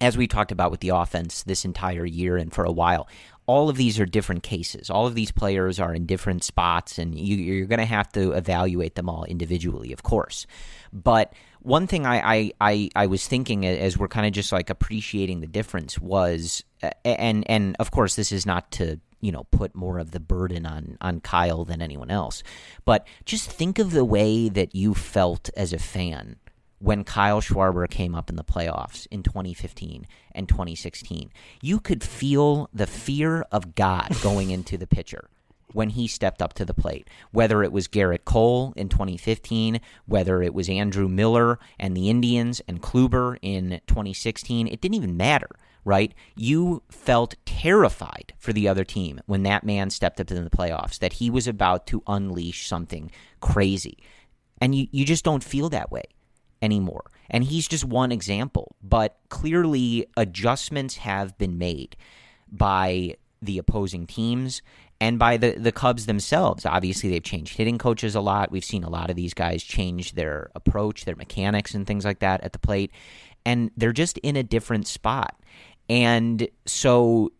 [0.00, 3.06] as we talked about with the offense this entire year and for a while,
[3.46, 4.88] all of these are different cases.
[4.88, 8.32] All of these players are in different spots, and you, are going to have to
[8.32, 10.46] evaluate them all individually, of course.
[10.92, 11.32] But
[11.62, 15.40] one thing I, I, I, I was thinking as we're kind of just like appreciating
[15.40, 19.74] the difference was, uh, and and of course this is not to you know put
[19.74, 22.42] more of the burden on on Kyle than anyone else,
[22.84, 26.36] but just think of the way that you felt as a fan
[26.78, 31.30] when Kyle Schwarber came up in the playoffs in 2015 and 2016.
[31.60, 35.28] You could feel the fear of God going into the pitcher
[35.72, 37.08] when he stepped up to the plate.
[37.30, 42.60] Whether it was Gerrit Cole in 2015, whether it was Andrew Miller and the Indians
[42.68, 45.50] and Kluber in 2016, it didn't even matter,
[45.84, 46.14] right?
[46.36, 50.98] You felt terrified for the other team when that man stepped up in the playoffs,
[50.98, 53.98] that he was about to unleash something crazy.
[54.60, 56.04] And you, you just don't feel that way
[56.62, 57.10] anymore.
[57.28, 61.96] And he's just one example, but clearly adjustments have been made
[62.50, 64.62] by the opposing teams
[65.02, 66.64] and by the, the Cubs themselves.
[66.64, 68.52] Obviously, they've changed hitting coaches a lot.
[68.52, 72.20] We've seen a lot of these guys change their approach, their mechanics, and things like
[72.20, 72.92] that at the plate.
[73.44, 75.42] And they're just in a different spot.
[75.90, 77.32] And so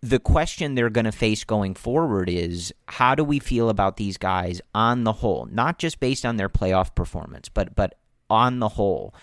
[0.00, 4.16] the question they're going to face going forward is how do we feel about these
[4.16, 7.98] guys on the whole, not just based on their playoff performance, but but
[8.30, 9.14] on the whole.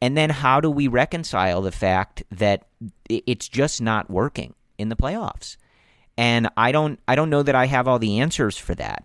[0.00, 2.68] And then how do we reconcile the fact that
[3.08, 5.56] it's just not working in the playoffs?
[6.16, 9.04] And I don't I don't know that I have all the answers for that.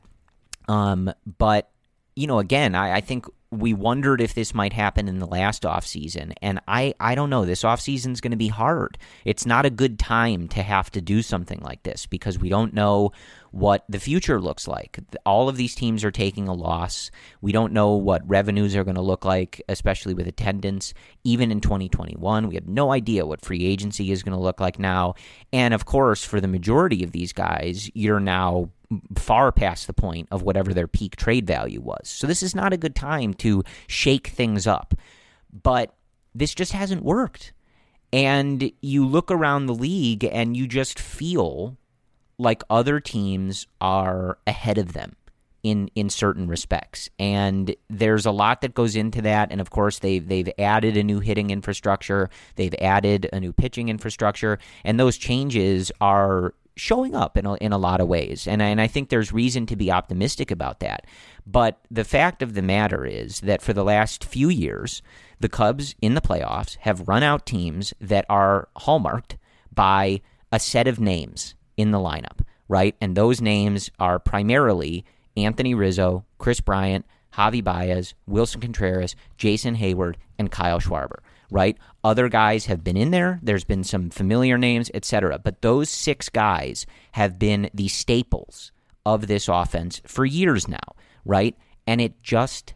[0.68, 1.70] Um, but
[2.16, 5.64] you know, again, I, I think we wondered if this might happen in the last
[5.64, 6.34] offseason.
[6.42, 7.46] And I, I don't know.
[7.46, 8.98] This offseason is going to be hard.
[9.26, 12.76] It's not a good time to have to do something like this because we don't
[12.76, 13.12] know
[13.52, 15.00] what the future looks like.
[15.26, 17.10] All of these teams are taking a loss.
[17.42, 20.94] We don't know what revenues are going to look like, especially with attendance.
[21.24, 24.78] Even in 2021, we have no idea what free agency is going to look like
[24.78, 25.16] now.
[25.52, 28.70] And of course, for the majority of these guys, you're now
[29.16, 32.10] far past the point of whatever their peak trade value was.
[32.10, 34.96] So this is not a good time to shake things up.
[35.52, 35.96] But
[36.34, 37.54] this just hasn't worked.
[38.12, 41.78] And you look around the league and you just feel
[42.38, 45.16] like other teams are ahead of them
[45.62, 47.10] in in certain respects.
[47.20, 49.52] And there's a lot that goes into that.
[49.52, 53.90] And of course, they've they've added a new hitting infrastructure, they've added a new pitching
[53.90, 58.48] infrastructure, and those changes are showing up in a, in a lot of ways.
[58.48, 61.06] And, and I think there's reason to be optimistic about that.
[61.46, 65.02] But the fact of the matter is that for the last few years,
[65.40, 69.38] the Cubs in the playoffs have run out teams that are hallmarked
[69.74, 72.96] by a set of names in the lineup, right?
[73.00, 75.06] And those names are primarily
[75.38, 81.78] Anthony Rizzo, Kris Bryant, Javi Baez, Willson Contreras, Jason Heyward, and Kyle Schwarber right?
[82.04, 83.40] Other guys have been in there.
[83.42, 85.40] There's been some familiar names, etc.
[85.40, 88.72] But those six guys have been the staples
[89.06, 91.56] of this offense for years now, right?
[91.88, 92.74] And it just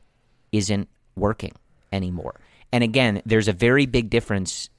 [0.52, 1.54] isn't working
[1.92, 2.40] anymore.
[2.72, 4.70] And again, there's a very big difference.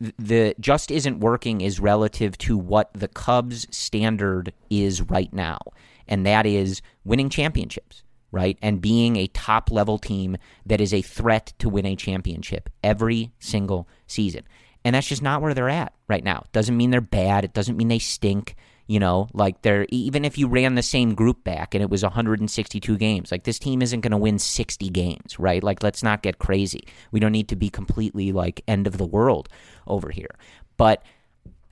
[0.00, 5.60] The just isn't working is relative to what the Cubs standard is right now,
[6.08, 8.02] and that is winning championships
[8.34, 8.58] right?
[8.60, 13.32] And being a top level team that is a threat to win a championship every
[13.38, 14.42] single season.
[14.84, 16.44] And that's just not where they're at right now.
[16.52, 17.44] Doesn't mean they're bad.
[17.44, 18.56] It doesn't mean they stink.
[18.86, 22.02] You know, like they're even if you ran the same group back and it was
[22.02, 25.62] 162 games, like this team isn't going to win 60 games, right?
[25.62, 26.86] Like let's not get crazy.
[27.10, 29.48] We don't need to be completely like end of the world
[29.86, 30.34] over here.
[30.76, 31.02] But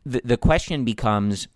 [0.06, 1.48] the the question becomes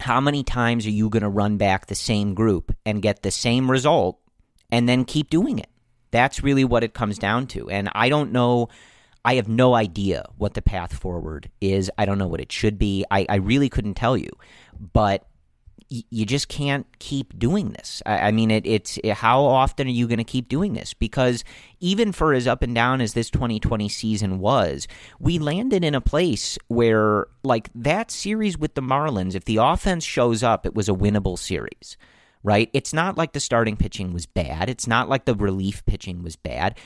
[0.00, 3.30] how many times are you going to run back the same group and get the
[3.30, 4.18] same result
[4.70, 5.68] and then keep doing it.
[6.10, 7.70] That's really what it comes down to.
[7.70, 8.68] And I don't know.
[9.24, 11.90] I have no idea what the path forward is.
[11.98, 13.04] I don't know what it should be.
[13.10, 14.30] I, I really couldn't tell you.
[14.92, 15.26] But
[15.90, 18.00] you just can't keep doing this.
[18.06, 20.94] I, I mean, it, it's it, how often are you going to keep doing this?
[20.94, 21.42] Because
[21.80, 24.86] even for as up and down as this 2020 season was,
[25.18, 30.04] we landed in a place where, like that series with the Marlins, if the offense
[30.04, 31.96] shows up, it was a winnable series.
[32.42, 32.70] Right?
[32.72, 34.70] It's not like the starting pitching was bad.
[34.70, 36.78] It's not like the relief pitching was bad.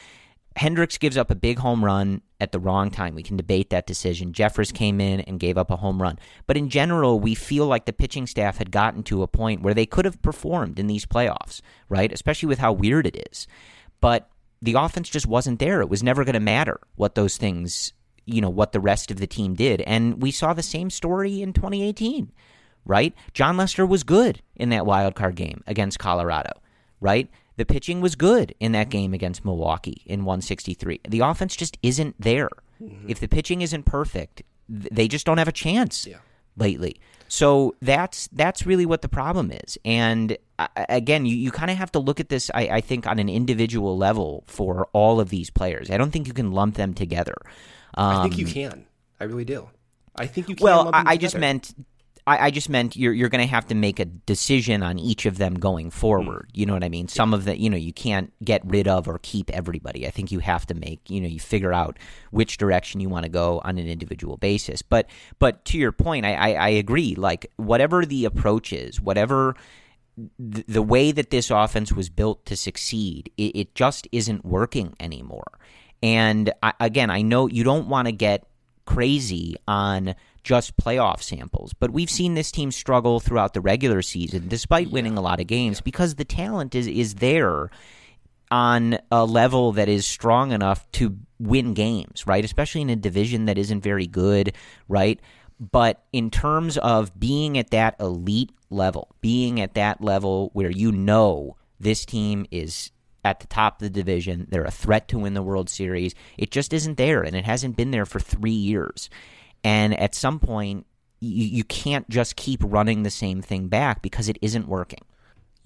[0.56, 3.14] Hendricks gives up a big home run at the wrong time.
[3.14, 4.32] We can debate that decision.
[4.32, 6.18] Jeffress came in and gave up a home run.
[6.46, 9.74] But in general, we feel like the pitching staff had gotten to a point where
[9.74, 12.12] they could have performed in these playoffs, right?
[12.12, 13.48] Especially with how weird it is.
[14.00, 14.30] But
[14.62, 15.80] the offense just wasn't there.
[15.80, 17.92] It was never going to matter what those things,
[18.24, 19.80] you know, what the rest of the team did.
[19.82, 22.30] And we saw the same story in 2018,
[22.84, 23.14] right?
[23.32, 26.50] Jon Lester was good in that wild card game against Colorado,
[27.00, 27.28] right?
[27.56, 31.00] The pitching was good in that game against Milwaukee in 163.
[31.08, 32.50] The offense just isn't there.
[32.82, 33.08] Mm-hmm.
[33.08, 36.18] If the pitching isn't perfect, they just don't have a chance yeah.
[36.56, 37.00] lately.
[37.28, 39.78] So that's that's really what the problem is.
[39.84, 43.06] And uh, again, you, you kind of have to look at this, I, I, think,
[43.06, 45.90] on an individual level for all of these players.
[45.90, 47.34] I don't think you can lump them together.
[47.94, 48.86] Um, I think you um, can.
[49.20, 49.68] I really do.
[50.16, 50.64] I think you can.
[50.64, 51.74] Well, I, I just meant
[52.26, 55.26] I, I just meant you're you're going to have to make a decision on each
[55.26, 56.50] of them going forward.
[56.52, 56.58] Mm.
[56.58, 57.08] You know what I mean?
[57.08, 60.06] Some of the you know you can't get rid of or keep everybody.
[60.06, 61.98] I think you have to make you know you figure out
[62.30, 64.82] which direction you want to go on an individual basis.
[64.82, 65.08] But
[65.38, 67.14] but to your point, I, I, I agree.
[67.14, 69.54] Like whatever the approach is, whatever
[70.38, 75.58] the way that this offense was built to succeed, it, it just isn't working anymore.
[76.02, 78.46] And I, again, I know you don't want to get
[78.86, 81.72] crazy on just playoff samples.
[81.72, 85.46] But we've seen this team struggle throughout the regular season, despite winning a lot of
[85.46, 87.70] games, because the talent is is there
[88.50, 92.44] on a level that is strong enough to win games, right?
[92.44, 94.54] Especially in a division that isn't very good,
[94.86, 95.18] right?
[95.58, 100.92] But in terms of being at that elite level, being at that level where you
[100.92, 102.90] know this team is
[103.24, 106.50] at the top of the division, they're a threat to win the World Series, it
[106.50, 109.08] just isn't there, and it hasn't been there for three years.
[109.64, 110.86] And at some point,
[111.20, 115.00] you, you can't just keep running the same thing back because it isn't working.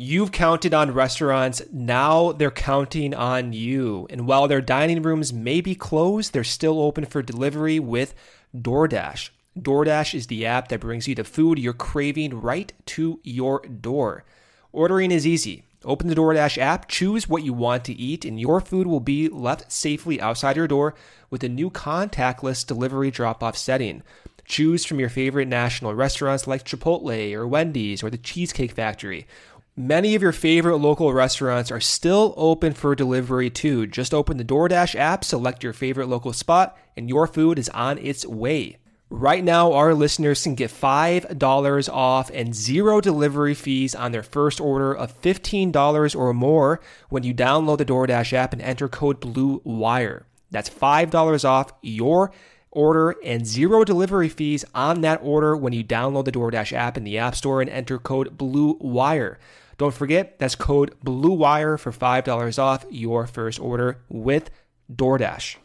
[0.00, 4.06] You've counted on restaurants, now they're counting on you.
[4.10, 8.14] And while their dining rooms may be closed, they're still open for delivery with
[8.56, 9.30] DoorDash.
[9.58, 14.24] DoorDash is the app that brings you the food you're craving right to your door.
[14.70, 15.64] Ordering is easy.
[15.84, 19.28] Open the DoorDash app, choose what you want to eat, and your food will be
[19.28, 20.94] left safely outside your door
[21.30, 24.02] with a new contactless delivery drop off setting.
[24.44, 29.26] Choose from your favorite national restaurants like Chipotle or Wendy's or the Cheesecake Factory.
[29.76, 33.86] Many of your favorite local restaurants are still open for delivery too.
[33.86, 37.98] Just open the DoorDash app, select your favorite local spot, and your food is on
[37.98, 38.78] its way.
[39.10, 44.60] Right now, our listeners can get $5 off and zero delivery fees on their first
[44.60, 50.24] order of $15 or more when you download the DoorDash app and enter code BLUEWIRE.
[50.50, 52.32] That's $5 off your
[52.70, 57.04] order and zero delivery fees on that order when you download the DoorDash app in
[57.04, 59.38] the App Store and enter code BLUEWIRE.
[59.78, 64.50] Don't forget, that's code BLUEWIRE for $5 off your first order with
[64.92, 65.56] DoorDash.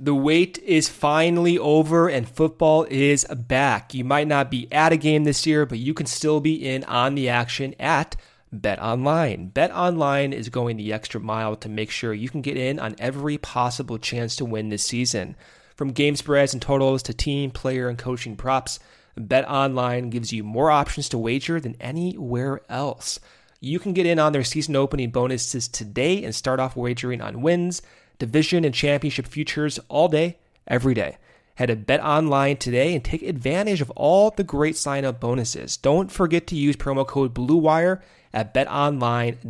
[0.00, 3.94] The wait is finally over and football is back.
[3.94, 6.84] You might not be at a game this year, but you can still be in
[6.84, 8.14] on the action at
[8.52, 9.48] Bet Online.
[9.48, 12.94] Bet Online is going the extra mile to make sure you can get in on
[13.00, 15.34] every possible chance to win this season.
[15.74, 18.78] From game spreads and totals to team, player, and coaching props,
[19.16, 23.18] Bet Online gives you more options to wager than anywhere else.
[23.60, 27.42] You can get in on their season opening bonuses today and start off wagering on
[27.42, 27.82] wins,
[28.18, 31.18] division, and championship futures all day, every day.
[31.56, 35.76] Head to Bet Online today and take advantage of all the great sign up bonuses.
[35.76, 38.00] Don't forget to use promo code BLUEWIRE
[38.32, 39.40] at betonline.ag.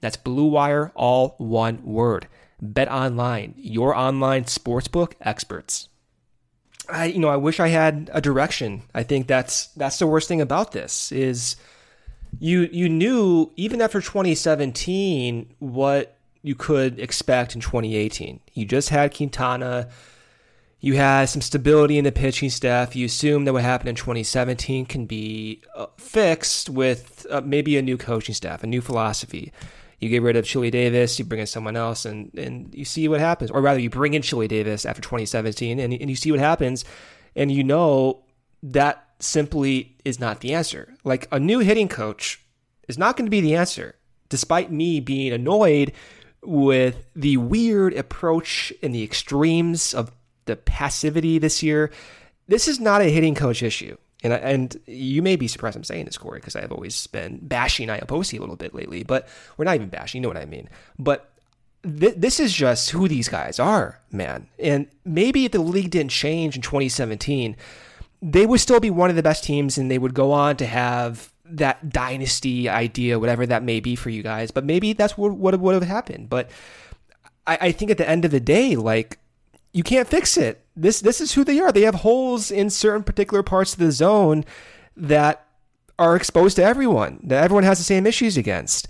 [0.00, 2.26] That's Blue Wire, all one word.
[2.60, 5.88] Bet Online, your online sportsbook experts.
[6.88, 8.82] I, you know, I wish I had a direction.
[8.94, 11.56] I think that's that's the worst thing about this is
[12.40, 18.40] you you knew even after 2017 what you could expect in 2018.
[18.52, 19.88] You just had Quintana
[20.82, 22.96] you had some stability in the pitching staff.
[22.96, 27.82] You assume that what happened in 2017 can be uh, fixed with uh, maybe a
[27.82, 29.52] new coaching staff, a new philosophy.
[30.00, 33.06] You get rid of Chili Davis, you bring in someone else, and, and you see
[33.06, 33.52] what happens.
[33.52, 36.84] Or rather, you bring in Chili Davis after 2017, and, and you see what happens,
[37.36, 38.24] and you know
[38.64, 40.96] that simply is not the answer.
[41.04, 42.44] Like a new hitting coach
[42.88, 43.94] is not going to be the answer,
[44.28, 45.92] despite me being annoyed
[46.42, 50.12] with the weird approach and the extremes of
[50.46, 51.90] the passivity this year.
[52.48, 53.96] This is not a hitting coach issue.
[54.22, 57.88] And, and you may be surprised I'm saying this, Corey, because I've always been bashing
[57.88, 60.68] Iapoce a little bit lately, but we're not even bashing, you know what I mean.
[60.98, 61.32] But
[61.82, 64.48] th- this is just who these guys are, man.
[64.58, 67.56] And maybe if the league didn't change in 2017,
[68.20, 70.66] they would still be one of the best teams and they would go on to
[70.66, 74.50] have that dynasty idea, whatever that may be for you guys.
[74.50, 76.28] But maybe that's what, what would have happened.
[76.28, 76.50] But
[77.46, 79.18] I, I think at the end of the day, like,
[79.72, 80.64] you can't fix it.
[80.76, 81.72] This this is who they are.
[81.72, 84.44] They have holes in certain particular parts of the zone
[84.96, 85.46] that
[85.98, 88.88] are exposed to everyone, that everyone has the same issues against.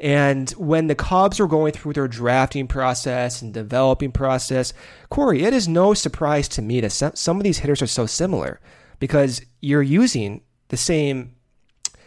[0.00, 4.72] And when the Cubs were going through their drafting process and developing process,
[5.10, 8.60] Corey, it is no surprise to me that some of these hitters are so similar
[8.98, 11.34] because you're using the same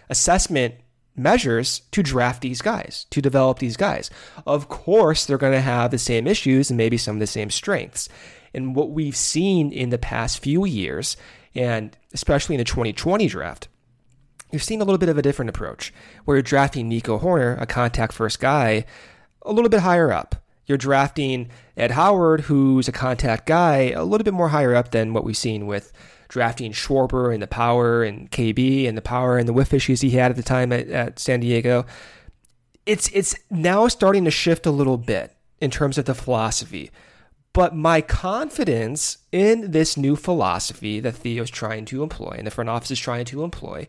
[0.10, 0.76] assessment
[1.16, 4.10] measures to draft these guys, to develop these guys.
[4.45, 7.49] Of course, they're going to have the same issues and maybe some of the same
[7.49, 8.10] strengths.
[8.53, 11.18] And what we've seen in the past few years,
[11.53, 13.68] and especially in the 2020 draft,
[14.51, 15.93] you've seen a little bit of a different approach
[16.26, 18.86] where you're drafting Nico Hoerner, a contact first guy,
[19.41, 20.36] a little bit higher up.
[20.66, 25.14] You're drafting Ed Howard, who's a contact guy, a little bit more higher up than
[25.14, 25.93] what we've seen with
[26.36, 30.09] drafting Schwarber and the power and KB and the power and the whiff issues he
[30.09, 31.86] had at the time at, at San Diego.
[32.86, 36.91] It's it's now starting to shift a little bit in terms of the philosophy.
[37.53, 42.69] But my confidence in this new philosophy that Theo's trying to employ and the front
[42.69, 43.88] office is trying to employ,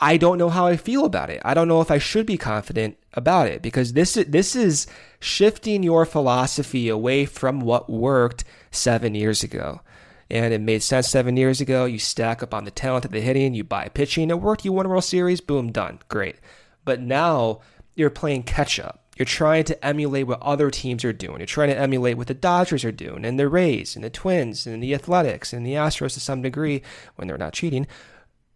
[0.00, 1.42] I don't know how I feel about it.
[1.44, 4.86] I don't know if I should be confident about it because this this is
[5.20, 9.82] shifting your philosophy away from what worked 7 years ago.
[10.30, 11.84] And it made sense 7 years ago.
[11.84, 14.72] You stack up on the talent of the hitting, you buy pitching, it worked, you
[14.72, 16.00] won a World Series, boom, done.
[16.08, 16.36] Great.
[16.84, 17.60] But now
[17.94, 19.04] you're playing catch up.
[19.16, 21.38] You're trying to emulate what other teams are doing.
[21.38, 24.66] You're trying to emulate what the Dodgers are doing, and the Rays, and the Twins,
[24.66, 26.82] and the Athletics, and the Astros to some degree
[27.14, 27.86] when they're not cheating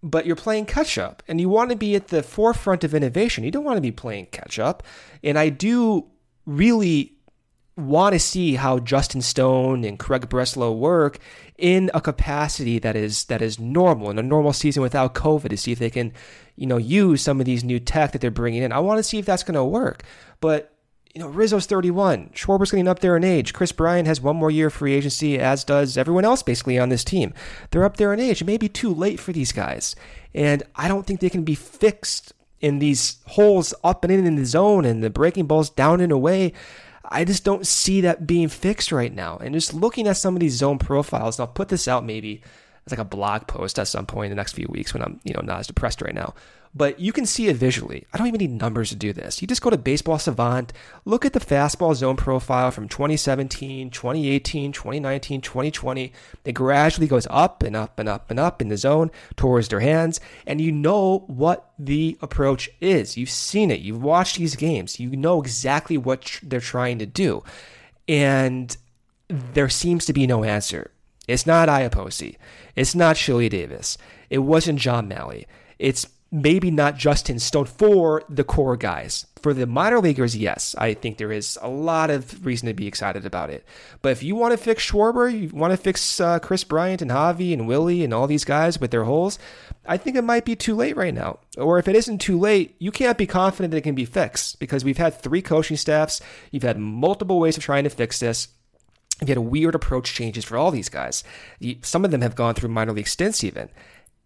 [0.02, 3.44] but you're playing catch up and you want to be at the forefront of innovation.
[3.44, 4.82] You don't want to be playing catch up.
[5.22, 6.06] And I do
[6.46, 7.14] really
[7.82, 11.18] want to see how Justin Stone and Craig Breslow work
[11.58, 15.56] in a capacity that is that is normal in a normal season without COVID to
[15.56, 16.12] see if they can,
[16.56, 18.72] you know, use some of these new tech that they're bringing in.
[18.72, 20.02] I want to see if that's going to work.
[20.40, 20.74] But
[21.14, 22.30] you know, Rizzo's 31.
[22.34, 23.52] Schwarber's getting up there in age.
[23.52, 26.88] Kris Bryant has one more year of free agency, as does everyone else basically on
[26.88, 27.34] this team.
[27.70, 28.40] They're up there in age.
[28.40, 29.96] It may be too late for these guys.
[30.34, 34.36] And I don't think they can be fixed in these holes up and in in
[34.36, 36.52] the zone and the breaking balls down and away.
[37.10, 39.36] I just don't see that being fixed right now.
[39.38, 42.42] And just looking at some of these zone profiles, and I'll put this out maybe
[42.90, 45.20] as like a blog post at some point in the next few weeks when I'm,
[45.24, 46.34] you know, not as depressed right now
[46.74, 48.06] but you can see it visually.
[48.12, 49.42] I don't even need numbers to do this.
[49.42, 50.72] You just go to Baseball Savant,
[51.04, 56.12] look at the fastball zone profile from 2017, 2018, 2019, 2020.
[56.44, 59.80] It gradually goes up and up and up and up in the zone towards their
[59.80, 63.16] hands, and you know what the approach is.
[63.16, 63.80] You've seen it.
[63.80, 65.00] You've watched these games.
[65.00, 67.42] You know exactly what tr- they're trying to do.
[68.06, 68.76] And
[69.28, 70.92] there seems to be no answer.
[71.30, 72.36] It's not Iapoce.
[72.76, 73.96] It's not Chili Davis.
[74.28, 75.46] It wasn't John Mallee.
[75.78, 79.26] It's maybe not Justin Stone for the core guys.
[79.42, 82.86] For the minor leaguers, yes, I think there is a lot of reason to be
[82.86, 83.64] excited about it.
[84.02, 87.10] But if you want to fix Schwarber, you want to fix uh, Kris Bryant and
[87.10, 89.38] Javi and Willie and all these guys with their holes,
[89.86, 91.38] I think it might be too late right now.
[91.56, 94.60] Or if it isn't too late, you can't be confident that it can be fixed
[94.60, 96.20] because we've had three coaching staffs.
[96.50, 98.48] You've had multiple ways of trying to fix this.
[99.20, 101.24] You've had weird approach changes for all these guys.
[101.82, 103.68] Some of them have gone through minor league stints even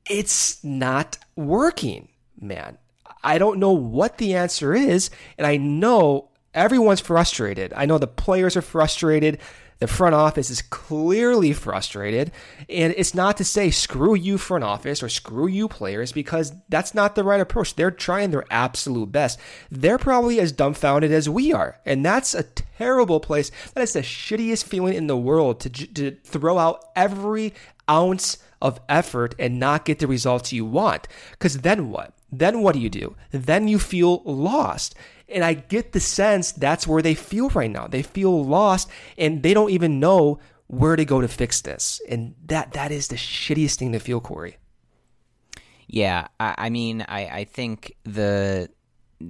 [0.09, 2.79] it's not working, man.
[3.23, 7.73] I don't know what the answer is, and I know everyone's frustrated.
[7.75, 9.39] I know the players are frustrated.
[9.85, 12.33] The front office is clearly frustrated.
[12.71, 16.95] And it's not to say screw you, front office, or screw you, players, because that's
[16.95, 17.75] not the right approach.
[17.75, 19.39] They're trying their absolute best.
[19.71, 21.81] They're probably as dumbfounded as we are.
[21.85, 23.51] And that's a terrible place.
[23.75, 27.53] That is the shittiest feeling in the world to, to throw out every
[27.87, 31.09] ounce of effort and not get the results you want.
[31.33, 32.15] Because then what?
[32.33, 33.17] Then what do you do?
[33.33, 34.95] Then you feel lost.
[35.29, 37.87] And I get the sense that's where they feel right now.
[37.87, 42.01] They feel lost and they don't even know where to go to fix this.
[42.09, 44.59] And that that is the shittiest thing to feel, Corey.
[45.87, 48.69] Yeah, I, I mean, I, I think the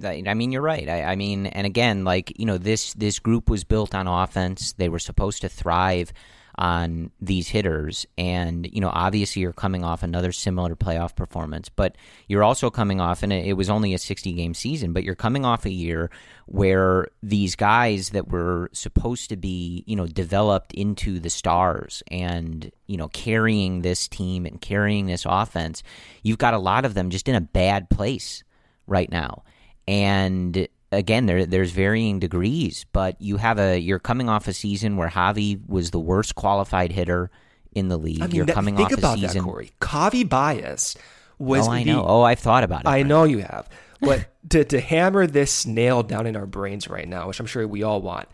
[0.03, 0.89] I mean, you're right.
[0.89, 4.73] I, I, mean, and again, like you know, this this group was built on offense.
[4.73, 6.11] They were supposed to thrive
[6.57, 8.05] on these hitters.
[8.17, 11.95] And, you know, obviously you're coming off another similar playoff performance, but
[12.27, 15.45] you're also coming off, and it was only a 60 game season, but you're coming
[15.45, 16.09] off a year
[16.45, 22.71] where these guys that were supposed to be, you know, developed into the stars and,
[22.87, 25.83] you know, carrying this team and carrying this offense,
[26.23, 28.43] you've got a lot of them just in a bad place
[28.87, 29.43] right now.
[29.87, 34.97] And again, there there's varying degrees, but you have a you're coming off a season
[34.97, 37.29] where Javi was the worst qualified hitter
[37.73, 38.21] in the league.
[38.21, 39.43] I mean, you're that, coming think off about a season.
[39.43, 39.71] that, Corey.
[39.81, 40.95] Javi Baez
[41.37, 41.67] was.
[41.67, 42.05] oh, I the- know.
[42.05, 42.87] Oh, I've thought about it.
[42.87, 43.09] I Brent.
[43.09, 43.69] know you have.
[44.01, 47.67] But to, to hammer this nail down in our brains right now, which I'm sure
[47.67, 48.27] we all want,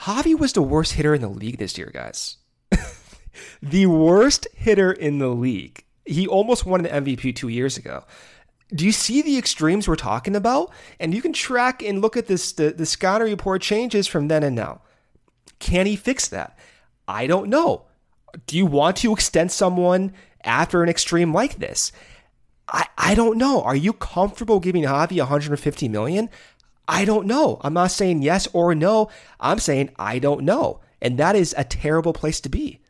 [0.00, 2.36] Javi was the worst hitter in the league this year, guys.
[3.62, 5.84] the worst hitter in the league.
[6.06, 8.04] He almost won an MVP two years ago.
[8.74, 10.72] Do you see the extremes we're talking about?
[10.98, 14.54] And you can track and look at this the, the report changes from then and
[14.54, 14.82] now.
[15.58, 16.58] Can he fix that?
[17.08, 17.86] I don't know.
[18.46, 20.12] Do you want to extend someone
[20.44, 21.92] after an extreme like this?
[22.68, 23.62] I, I don't know.
[23.62, 26.30] Are you comfortable giving Javi 150 million?
[26.86, 27.60] I don't know.
[27.62, 29.10] I'm not saying yes or no.
[29.38, 30.80] I'm saying I don't know.
[31.02, 32.80] And that is a terrible place to be.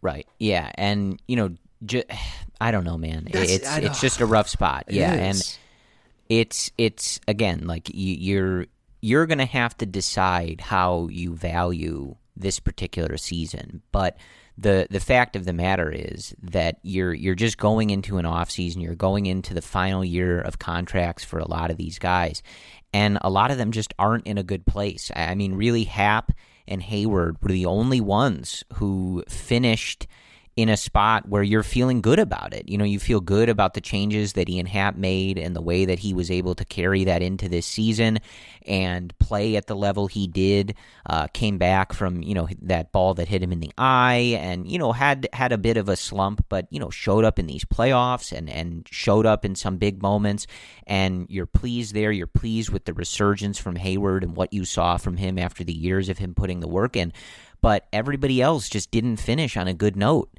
[0.00, 0.26] Right.
[0.38, 1.54] Yeah, and you know,
[1.84, 2.02] ju-
[2.60, 3.24] I don't know, man.
[3.30, 4.84] That's- it's I it's just a rough spot.
[4.88, 5.20] It yeah, is.
[5.20, 5.58] and
[6.28, 8.66] it's it's again like you, you're
[9.00, 14.16] you're gonna have to decide how you value this particular season, but.
[14.60, 18.50] The, the fact of the matter is that you're you're just going into an off
[18.50, 18.80] season.
[18.80, 22.42] You're going into the final year of contracts for a lot of these guys,
[22.92, 25.12] and a lot of them just aren't in a good place.
[25.14, 26.32] I mean, really, Happ
[26.66, 30.08] and Heyward were the only ones who finished
[30.58, 32.68] in a spot where you're feeling good about it.
[32.68, 35.84] You know, you feel good about the changes that Ian Happ made and the way
[35.84, 38.18] that he was able to carry that into this season
[38.66, 40.74] and play at the level he did.
[41.06, 44.68] Uh, came back from you know that ball that hit him in the eye, and
[44.68, 47.46] you know had had a bit of a slump, but you know showed up in
[47.46, 50.48] these playoffs and and showed up in some big moments.
[50.88, 52.10] And you're pleased there.
[52.10, 55.72] You're pleased with the resurgence from Heyward and what you saw from him after the
[55.72, 57.12] years of him putting the work in
[57.60, 60.30] but everybody else just didn't finish on a good note.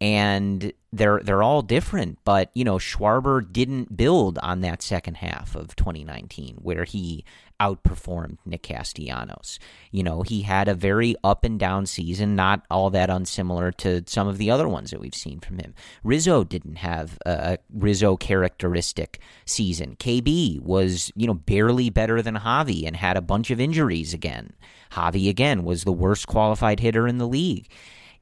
[0.00, 5.54] And they're they're all different, but you know Schwarber didn't build on that second half
[5.54, 7.24] of 2019 where he
[7.60, 9.58] outperformed Nick Castellanos.
[9.90, 14.02] You know he had a very up and down season, not all that unsimilar to
[14.06, 15.74] some of the other ones that we've seen from him.
[16.02, 19.96] Rizzo didn't have a, Rizzo characteristic season.
[19.96, 24.54] KB was you know barely better than Javi and had a bunch of injuries again.
[24.92, 27.70] Javi again was the worst qualified hitter in the league.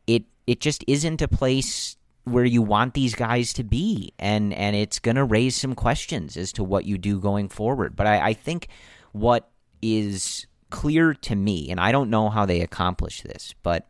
[0.07, 4.77] It it just isn't a place where you want these guys to be, and and
[4.77, 7.97] it's going to raise some questions as to what you do going forward.
[7.97, 8.69] But I, I think
[9.13, 9.51] what
[9.83, 13.87] is clear to me, and I don't know how they accomplish this, but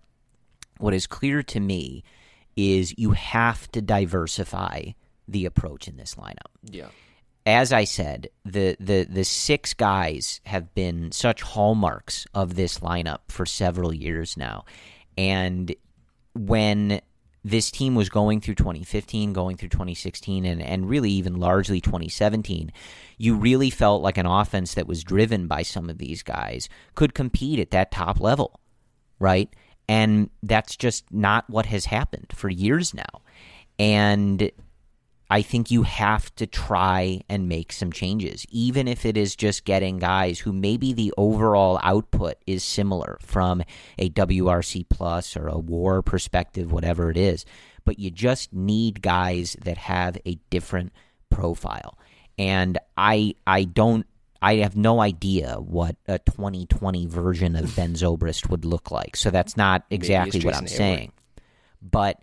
[0.78, 2.04] what is clear to me
[2.56, 4.82] is you have to diversify
[5.26, 6.88] the approach in this lineup Yeah.
[7.46, 13.20] as I said, the, the the six guys have been such hallmarks of this lineup
[13.28, 14.64] for several years now.
[15.16, 15.74] And
[16.34, 17.00] when
[17.44, 22.72] this team was going through 2015, going through 2016, and, and really even largely 2017,
[23.16, 27.14] you really felt like an offense that was driven by some of these guys could
[27.14, 28.60] compete at that top level,
[29.18, 29.54] right?
[29.88, 33.22] And that's just not what has happened for years now.
[33.78, 34.50] And
[35.30, 39.64] I think you have to try and make some changes, even if it is just
[39.64, 43.62] getting guys who maybe the overall output is similar from
[43.98, 47.44] a WRC plus or a war perspective, whatever it is.
[47.84, 50.92] But you just need guys that have a different
[51.30, 51.98] profile.
[52.38, 54.06] And I I don't
[54.40, 59.16] I have no idea what a 2020 version of Ben Zobrist would look like.
[59.16, 61.12] So that's not exactly what I'm saying.
[61.82, 62.22] But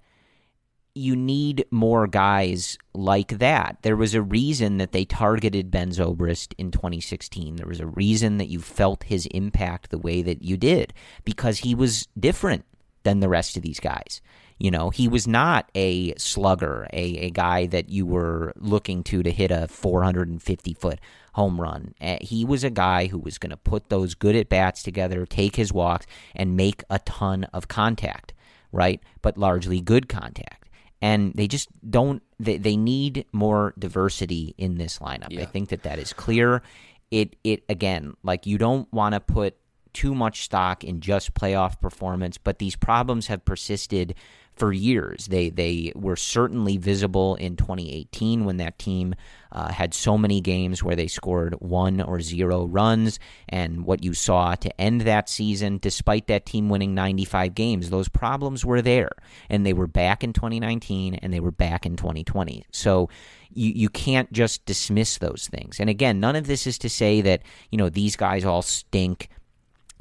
[0.95, 3.77] you need more guys like that.
[3.81, 7.57] There was a reason that they targeted Ben Zobrist in 2016.
[7.57, 10.93] There was a reason that you felt his impact the way that you did
[11.25, 12.63] because he was different
[13.03, 14.21] than the rest of these guys.
[14.57, 19.21] You know, he was not a slugger, a, a guy that you were looking to
[19.21, 20.99] to hit a 450 foot
[21.33, 21.93] home run.
[21.99, 25.25] Uh, he was a guy who was going to put those good at bats together,
[25.25, 28.33] take his walks, and make a ton of contact,
[28.71, 29.01] right?
[29.21, 30.64] But largely good contact
[31.05, 35.39] and they just don't they, they need more diversity in this lineup.
[35.39, 36.63] I think that that is clear.
[37.11, 39.55] It it again like you don't want to put
[39.93, 44.13] too much stock in just playoff performance but these problems have persisted
[44.55, 45.27] for years.
[45.27, 49.15] They they were certainly visible in 2018 when that team
[49.51, 54.13] uh, had so many games where they scored one or zero runs, and what you
[54.13, 59.11] saw to end that season, despite that team winning 95 games, those problems were there,
[59.49, 62.65] and they were back in 2019 and they were back in 2020.
[62.71, 63.09] So
[63.53, 65.79] you you can't just dismiss those things.
[65.79, 67.41] And again, none of this is to say that
[67.71, 69.29] you know these guys all stink.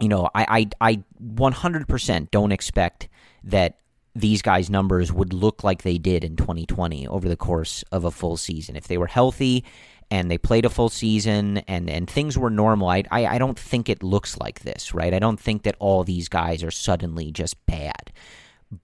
[0.00, 3.09] You know, I I, I 100% don't expect
[3.44, 3.78] that
[4.14, 8.10] these guys' numbers would look like they did in 2020 over the course of a
[8.10, 8.76] full season.
[8.76, 9.64] If they were healthy
[10.10, 13.58] and they played a full season and, and things were normal, I, I, I don't
[13.58, 15.12] think it looks like this, right?
[15.12, 18.12] I don't think that all these guys are suddenly just bad.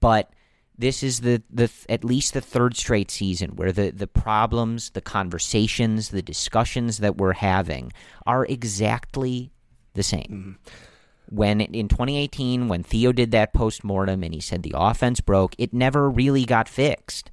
[0.00, 0.32] But
[0.76, 5.00] this is the, the at least the third straight season where the, the problems, the
[5.00, 7.92] conversations, the discussions that we're having
[8.26, 9.52] are exactly
[9.94, 10.58] the same.
[10.58, 10.86] Mm-hmm
[11.30, 15.72] when in 2018 when Theo did that post-mortem and he said the offense broke, it
[15.72, 17.30] never really got fixed,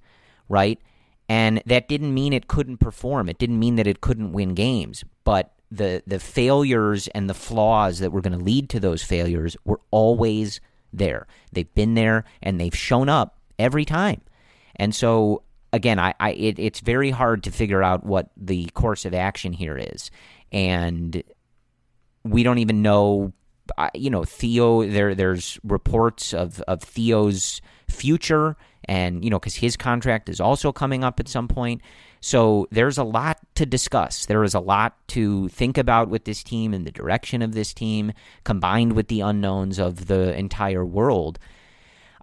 [0.47, 0.79] right?
[1.27, 3.27] And that didn't mean it couldn't perform.
[3.27, 7.99] It didn't mean that it couldn't win games, but the the failures and the flaws
[7.99, 10.61] that were going to lead to those failures were always
[10.93, 11.27] there.
[11.51, 14.21] They've been there and they've shown up every time.
[14.77, 15.43] And so
[15.73, 19.53] again, I, I it, it's very hard to figure out what the course of action
[19.53, 20.11] here is.
[20.51, 21.21] And
[22.23, 23.33] we don't even know
[23.93, 24.86] you know, Theo.
[24.86, 30.72] There, there's reports of of Theo's future, and you know, because his contract is also
[30.72, 31.82] coming up at some point.
[32.20, 34.26] So there's a lot to discuss.
[34.26, 37.74] There is a lot to think about with this team and the direction of this
[37.74, 38.11] team,
[38.43, 41.39] combined with the unknowns of the entire world.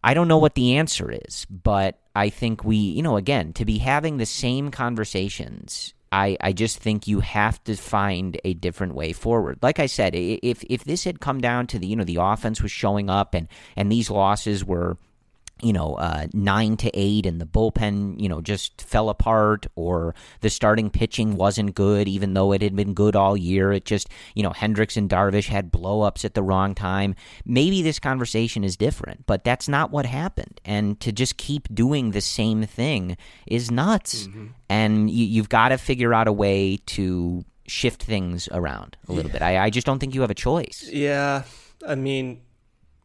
[0.03, 3.65] I don't know what the answer is, but I think we, you know, again, to
[3.65, 8.95] be having the same conversations I, I just think you have to find a different
[8.95, 9.59] way forward.
[9.63, 12.63] Like I said, if if this had come down to the you know the offense
[12.63, 14.97] was showing up and and these losses were
[15.63, 20.15] you know, uh, nine to eight, and the bullpen, you know, just fell apart, or
[20.41, 23.73] the starting pitching wasn't good, even though it had been good all year.
[23.73, 27.15] It just, you know, Hendricks and Darvish had blowups at the wrong time.
[27.47, 30.61] Maybe this conversation is different, but that's not what happened.
[30.65, 34.27] And to just keep doing the same thing is nuts.
[34.27, 34.47] Mm-hmm.
[34.69, 39.31] And you, you've got to figure out a way to shift things around a little
[39.31, 39.39] yeah.
[39.39, 39.43] bit.
[39.43, 40.89] I, I just don't think you have a choice.
[40.93, 41.45] Yeah.
[41.87, 42.41] I mean,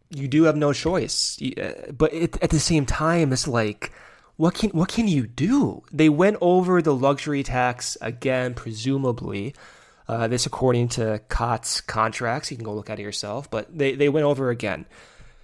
[0.09, 1.39] you do have no choice.
[1.41, 3.91] Uh, but it, at the same time, it's like,
[4.37, 5.83] what can what can you do?
[5.91, 9.53] They went over the luxury tax again, presumably.
[10.07, 12.49] Uh, this according to Cot's contracts.
[12.49, 14.87] You can go look at it yourself, but they, they went over again.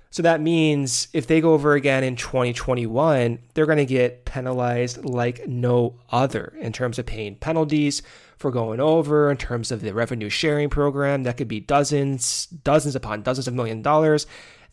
[0.10, 5.06] So that means if they go over again in 2021, they're going to get penalized
[5.06, 8.02] like no other in terms of paying penalties
[8.38, 11.24] for going over, in terms of the revenue sharing program.
[11.24, 14.26] That could be dozens, dozens upon dozens of million dollars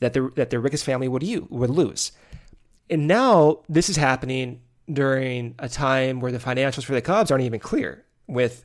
[0.03, 2.12] that the that the Ricketts family would you would lose.
[2.90, 4.61] And now this is happening
[4.92, 8.64] during a time where the financials for the Cubs aren't even clear with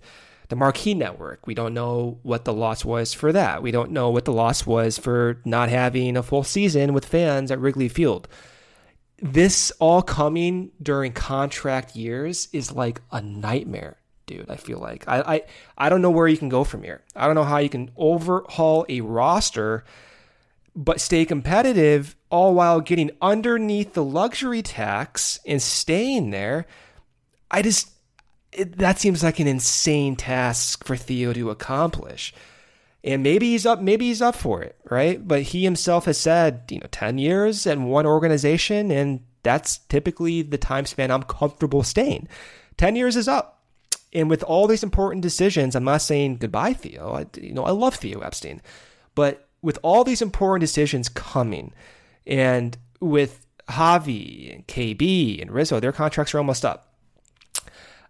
[0.50, 1.46] the Marquee Network.
[1.46, 3.62] We don't know what the loss was for that.
[3.62, 7.52] We don't know what the loss was for not having a full season with fans
[7.52, 8.28] at Wrigley Field.
[9.20, 14.50] This all coming during contract years is like a nightmare, dude.
[14.50, 15.42] I feel like I I,
[15.78, 17.04] I don't know where you can go from here.
[17.16, 19.84] I don't know how you can overhaul a roster
[20.78, 26.68] but stay competitive all while getting underneath the luxury tax and staying there.
[27.50, 27.90] I just,
[28.52, 32.32] it, that seems like an insane task for Theo to accomplish.
[33.04, 35.28] And maybe he's up, maybe he's up for it, right?
[35.28, 40.44] But he himself has said, you know, 10 years and one organization, and that's typically
[40.44, 42.28] the time span I'm comfortable staying.
[42.78, 43.64] 10 years is up.
[44.14, 47.14] And with all these important decisions, I'm not saying goodbye, Theo.
[47.14, 48.62] I, you know, I love Theo Epstein,
[49.16, 51.74] but with all these important decisions coming,
[52.26, 56.94] and with Javi and KB and Rizzo, their contracts are almost up.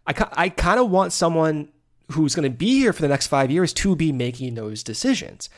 [0.06, 1.70] I, I kind of want someone
[2.12, 5.50] who's going to be here for the next five years to be making those decisions.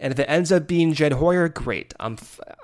[0.00, 1.92] And if it ends up being Jed Hoyer, great.
[1.98, 2.16] I'm,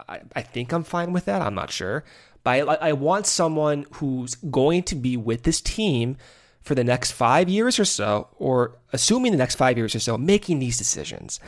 [0.08, 1.42] I, I think I'm fine with that.
[1.42, 2.04] I'm not sure.
[2.42, 6.16] But I, I want someone who's going to be with this team
[6.62, 10.16] for the next five years or so, or assuming the next five years or so,
[10.16, 11.40] making these decisions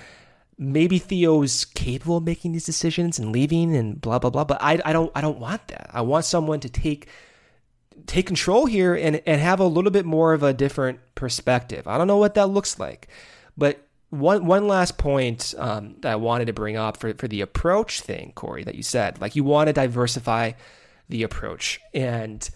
[0.58, 4.44] maybe Theo's capable of making these decisions and leaving and blah blah blah.
[4.44, 5.90] But I, I don't I don't want that.
[5.92, 7.08] I want someone to take
[8.06, 11.86] take control here and, and have a little bit more of a different perspective.
[11.86, 13.08] I don't know what that looks like.
[13.56, 17.40] But one one last point um, that I wanted to bring up for, for the
[17.40, 19.20] approach thing, Corey, that you said.
[19.20, 20.52] Like you want to diversify
[21.08, 21.80] the approach.
[21.94, 22.48] And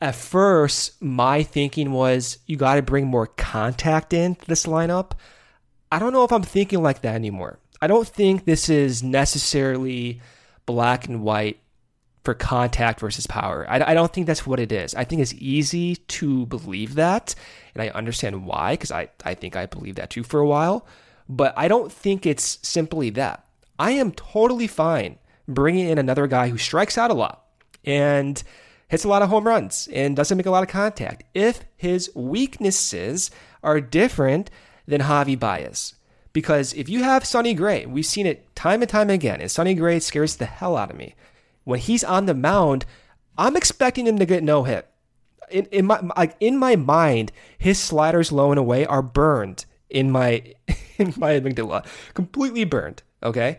[0.00, 5.12] at first, my thinking was you got to bring more contact into this lineup.
[5.92, 7.58] I don't know if I'm thinking like that anymore.
[7.82, 10.20] I don't think this is necessarily
[10.66, 11.60] black and white
[12.24, 13.66] for contact versus power.
[13.68, 14.94] I, I, don't think that's what it is.
[14.94, 17.34] I think it's easy to believe that,
[17.74, 20.86] and I understand why, because I, I think I believed that too for a while.
[21.28, 23.46] But I don't think it's simply that.
[23.78, 25.18] I am totally fine
[25.48, 27.46] bringing in another guy who strikes out a lot
[27.84, 28.42] and
[28.88, 32.10] hits a lot of home runs and doesn't make a lot of contact if his
[32.14, 33.30] weaknesses
[33.62, 34.50] are different
[34.90, 35.94] than Javi Baez.
[36.32, 39.74] Because if you have Sonny Gray, we've seen it time and time again, and Sonny
[39.74, 41.14] Gray scares the hell out of me.
[41.64, 42.84] When he's on the mound,
[43.36, 44.86] I'm expecting him to get no hit.
[45.50, 50.10] In, in my like in my mind, his sliders low and away are burned in
[50.10, 50.54] my
[50.98, 51.84] in my amygdala,
[52.14, 53.02] completely burned.
[53.22, 53.58] Okay,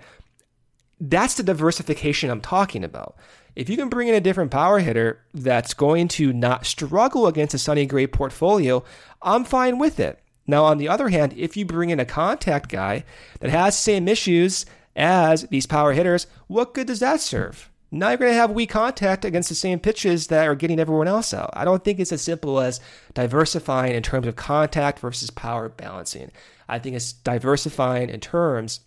[0.99, 3.17] that's the diversification I'm talking about.
[3.53, 7.53] If you can bring in a different power hitter that's going to not struggle against
[7.53, 8.84] a Sonny Gray portfolio,
[9.21, 10.21] I'm fine with it.
[10.52, 13.06] Now, on the other hand, if you bring in a contact guy
[13.39, 14.66] that has the same issues
[14.97, 17.72] as these power hitters, what good does that serve?
[17.89, 21.08] Now you're going to have weak contact against the same pitches that are getting everyone
[21.08, 21.52] else out.
[21.54, 22.82] I don't think it's as simple as
[23.14, 26.32] diversifying in terms of contact versus power balancing.
[26.68, 28.82] I think it's diversifying in terms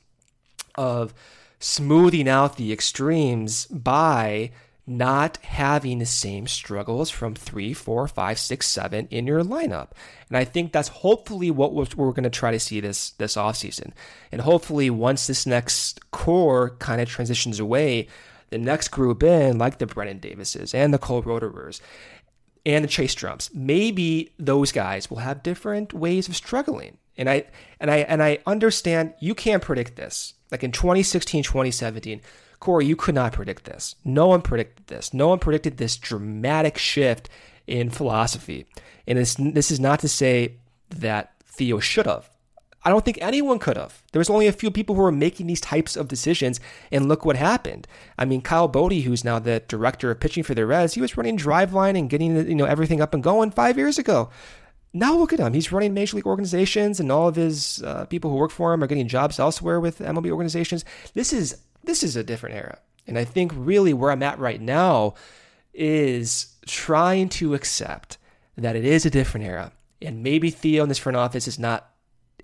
[0.75, 1.15] of
[1.61, 4.51] smoothing out the extremes by
[4.87, 9.89] not having the same struggles from three, four, five, six, seven in your lineup.
[10.29, 13.93] And I think that's hopefully what we're going to try to see this this offseason.
[14.31, 18.09] And hopefully once this next core kind of transitions away,
[18.51, 21.81] the next group in, like the Brennen Davises and the Cole Roederers
[22.67, 26.99] and the Chase Strumpfs, maybe those guys will have different ways of struggling.
[27.17, 27.45] And I
[27.81, 30.35] and I and I understand you can't predict this.
[30.51, 32.21] Like in 2016, 2017,
[32.65, 33.95] Corey, you could not predict this.
[34.07, 35.13] No one predicted this.
[35.13, 37.29] No one predicted this dramatic shift
[37.67, 38.65] in philosophy.
[39.07, 40.57] And this is not to say
[40.89, 42.31] that Theo should have.
[42.83, 44.03] I don't think anyone could have.
[44.13, 46.59] There was only a few people who were making these types of decisions,
[46.91, 47.87] and look what happened.
[48.19, 51.19] I mean, Kyle Boddy, who's now the director of pitching for the Reds, he was
[51.19, 54.31] running Driveline and getting you know everything up and going five years ago.
[54.95, 55.53] Now look at him.
[55.53, 58.83] He's running major league organizations, and all of his uh, people who work for him
[58.83, 60.85] are getting jobs elsewhere with MLB organizations.
[61.13, 64.61] This is this is a different era, and I think really where I'm at right
[64.61, 65.15] now
[65.73, 68.19] is trying to accept
[68.57, 71.91] that it is a different era, and maybe Theo in this front office is not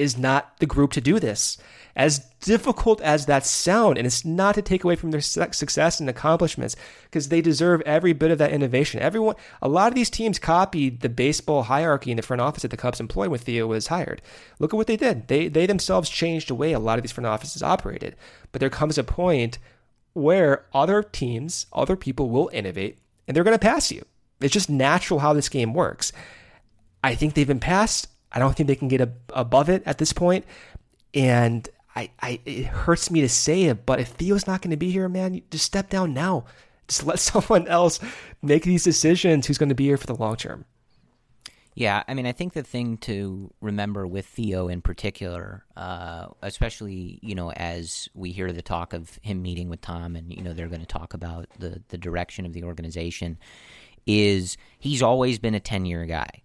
[0.01, 1.59] is not the group to do this.
[1.95, 6.09] As difficult as that sound and it's not to take away from their success and
[6.09, 6.75] accomplishments
[7.05, 9.01] because they deserve every bit of that innovation.
[9.01, 12.71] Everyone a lot of these teams copied the baseball hierarchy in the front office that
[12.71, 14.23] the cubs employed when theo was hired.
[14.59, 15.29] Look at what they did.
[15.29, 18.17] They they themselves changed the way a lot of these front offices operated.
[18.53, 19.59] But there comes a point
[20.15, 22.99] where other teams other people will innovate
[23.29, 24.05] and they're going to pass you.
[24.41, 26.13] It's just natural how this game works.
[27.05, 29.01] I think they've been passed I don't think they can get
[29.31, 30.45] above it at this point.
[31.15, 34.77] And I, I, it hurts me to say it, but if Theo's not going to
[34.77, 36.45] be here, man, just step down now.
[36.89, 38.01] Just let someone else
[38.43, 40.65] make these decisions who's going to be here for the long term.
[41.75, 47.21] Yeah, I mean, I think the thing to remember with Theo in particular, uh, especially
[47.23, 50.53] you know as we hear the talk of him meeting with Tom, and you know
[50.53, 53.39] they're going to talk about the the direction of the organization,
[54.05, 56.43] is he's always been a ten year guy,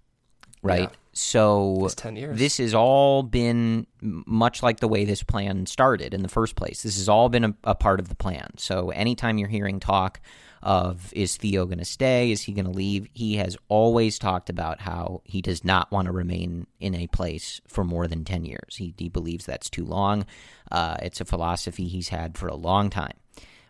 [0.66, 0.82] right?
[0.82, 0.98] Yeah.
[1.14, 1.88] So
[2.34, 6.84] this has all been much like the way this plan started in the first place.
[6.84, 8.52] This has all been a, a part of the plan.
[8.58, 10.20] So anytime you're hearing talk
[10.62, 14.50] of is Theo going to stay, is he going to leave, he has always talked
[14.50, 18.44] about how he does not want to remain in a place for more than 10
[18.44, 18.76] years.
[18.76, 20.26] He, he believes that's too long.
[20.70, 23.14] Uh, it's a philosophy he's had for a long time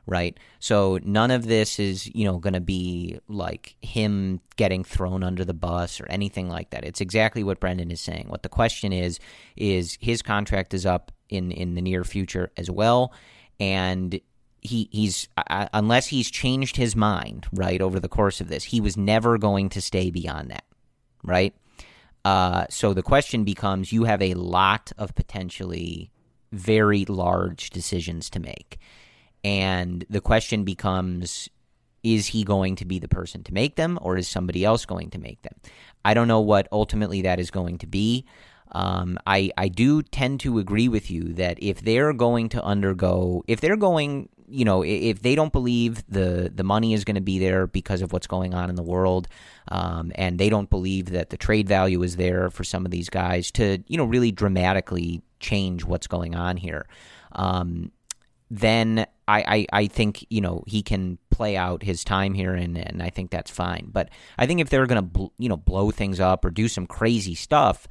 [0.07, 0.37] right?
[0.59, 5.43] So none of this is, you know, going to be like him getting thrown under
[5.43, 6.85] the bus or anything like that.
[6.85, 8.27] It's exactly what Brendan is saying.
[8.29, 9.19] What the question is
[9.55, 13.13] is his contract is up in in the near future as well,
[13.59, 14.19] and
[14.61, 18.81] he he's uh, unless he's changed his mind right over the course of this, he
[18.81, 20.65] was never going to stay beyond that,
[21.23, 21.55] right?
[22.23, 26.11] Uh, so the question becomes: you have a lot of potentially
[26.51, 28.79] very large decisions to make
[29.45, 31.47] and the question becomes
[32.03, 35.11] is he going to be the person to make them or is somebody else going
[35.11, 35.53] to make them?
[36.03, 38.25] I don't know what ultimately that is going to be.
[38.71, 43.43] Um, I, I do tend to agree with you that if they're going to undergo,
[43.47, 47.21] if they're going, you know, if they don't believe the, the money is going to
[47.21, 49.27] be there because of what's going on in the world,
[49.67, 53.09] um, and they don't believe that the trade value is there for some of these
[53.09, 56.87] guys to, you know, really dramatically change what's going on here,
[57.33, 57.91] um,
[58.49, 62.77] then I, I, I think you know he can play out his time here and,
[62.77, 63.89] and I think that's fine.
[63.91, 66.67] But I think if they're going to bl- you know blow things up or do
[66.67, 67.87] some crazy stuff,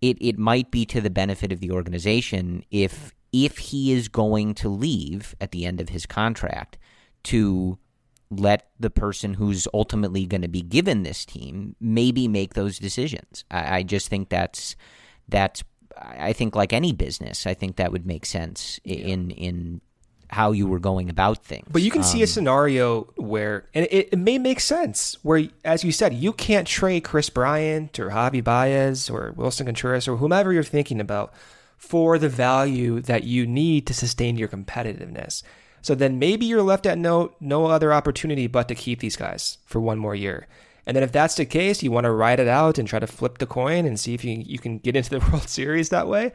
[0.00, 4.54] it it might be to the benefit of the organization if if he is going
[4.54, 6.78] to leave at the end of his contract
[7.24, 7.78] to
[8.30, 13.44] let the person who's ultimately going to be given this team maybe make those decisions.
[13.50, 14.76] I, I just think that's
[15.28, 15.62] that's
[15.96, 19.80] I think like any business, I think that would make sense in in
[20.28, 21.66] how you were going about things.
[21.70, 25.16] But you can um, see a um, scenario where, and it, it, may make sense,
[25.22, 30.06] where, as you said, you can't trade Kris Bryant or Javi Baez or Willson Contreras
[30.06, 31.32] or whomever you're thinking about
[31.76, 35.42] for the value that you need to sustain your competitiveness.
[35.80, 39.58] So then maybe you're left at no no other opportunity but to keep these guys
[39.64, 40.46] for one more year.
[40.86, 43.06] And then if that's the case, you want to ride it out and try to
[43.06, 46.08] flip the coin and see if you you can get into the World Series that
[46.08, 46.32] way.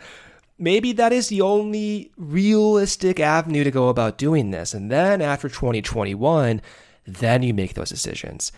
[0.64, 4.74] Maybe that is the only realistic avenue to go about doing this.
[4.74, 6.62] And then after 2021,
[7.06, 8.54] then you make those decisions.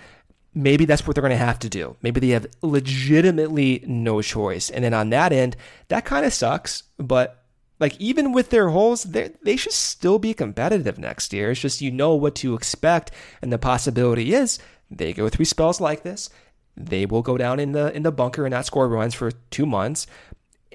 [0.53, 1.95] Maybe that's what they're going to have to do.
[2.03, 4.69] Maybe they have legitimately no choice.
[4.69, 5.55] And then on that end,
[5.87, 7.43] that kind of sucks, but
[7.79, 11.49] like even with their holes, they should still be competitive next year.
[11.49, 13.09] It's just you know what to expect,
[13.41, 14.59] and the possibility is
[14.91, 16.29] they go through spells like this.
[16.77, 19.65] They will go down in the in the bunker and not score runs for two
[19.65, 20.07] months,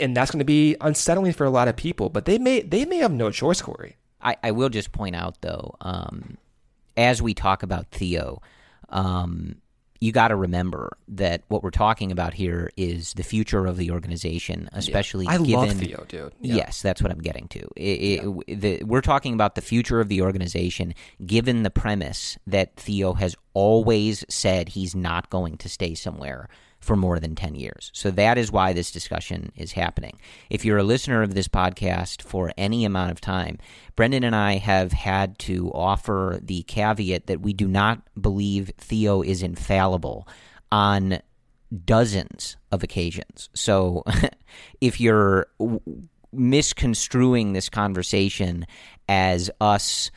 [0.00, 2.08] and that's going to be unsettling for a lot of people.
[2.08, 3.96] But they may they may have no choice, Corey.
[4.20, 6.36] I, I will just point out though, um,
[6.96, 8.42] as we talk about Theo,
[8.90, 9.56] um,
[10.00, 13.90] you got to remember that what we're talking about here is the future of the
[13.90, 15.32] organization, especially yeah.
[15.32, 15.52] I given.
[15.52, 16.32] love Theo, dude.
[16.40, 16.56] Yeah.
[16.56, 17.68] Yes, that's what I'm getting to.
[17.76, 20.94] It, it, the, we're talking about the future of the organization,
[21.24, 26.48] given the premise that Theo has always said he's not going to stay somewhere
[26.80, 27.90] for more than 10 years.
[27.94, 30.18] So that is why this discussion is happening.
[30.48, 33.58] If you're a listener of this podcast for any amount of time,
[33.96, 39.22] Brendan and I have had to offer the caveat that we do not believe Theo
[39.22, 40.26] is infallible
[40.72, 41.20] on
[41.84, 43.50] dozens of occasions.
[43.54, 44.04] So
[44.80, 45.46] if you're
[46.32, 48.66] misconstruing this conversation
[49.08, 50.10] as us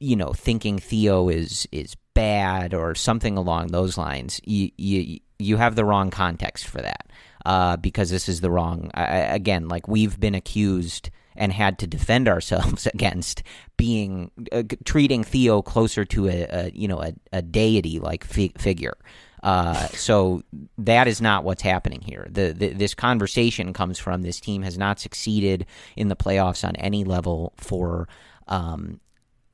[0.00, 5.56] you know thinking Theo is is bad or something along those lines you you you
[5.56, 7.08] have the wrong context for that
[7.46, 8.90] uh, because this is the wrong.
[8.94, 13.42] I, again, like we've been accused and had to defend ourselves against
[13.76, 18.52] being uh, treating Theo closer to a, a you know a, a deity like fi-
[18.58, 18.96] figure.
[19.40, 20.42] Uh, so
[20.78, 22.26] that is not what's happening here.
[22.28, 25.64] The, the, this conversation comes from this team has not succeeded
[25.94, 28.08] in the playoffs on any level for
[28.48, 28.98] um,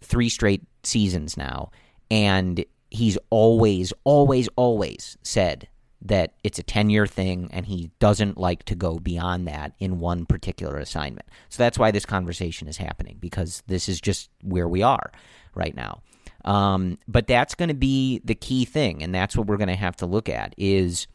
[0.01, 1.71] three straight seasons now,
[2.11, 5.69] and he's always, always, always said
[6.05, 9.99] that it's a 10 year thing and he doesn't like to go beyond that in
[9.99, 11.27] one particular assignment.
[11.49, 15.11] So that's why this conversation is happening because this is just where we are
[15.55, 16.03] right now.
[16.45, 19.75] Um, but that's going to be the key thing, and that's what we're going to
[19.75, 21.07] have to look at is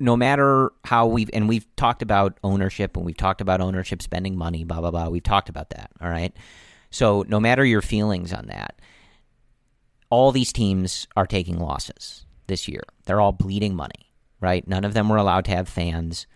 [0.00, 4.36] no matter how we've and we've talked about ownership and we've talked about ownership spending
[4.36, 5.08] money, blah blah blah.
[5.08, 5.90] We've talked about that.
[6.00, 6.34] All right.
[6.90, 8.80] So no matter your feelings on that,
[10.10, 12.82] all these teams are taking losses this year.
[13.04, 14.66] They're all bleeding money, right?
[14.66, 16.26] None of them were allowed to have fans.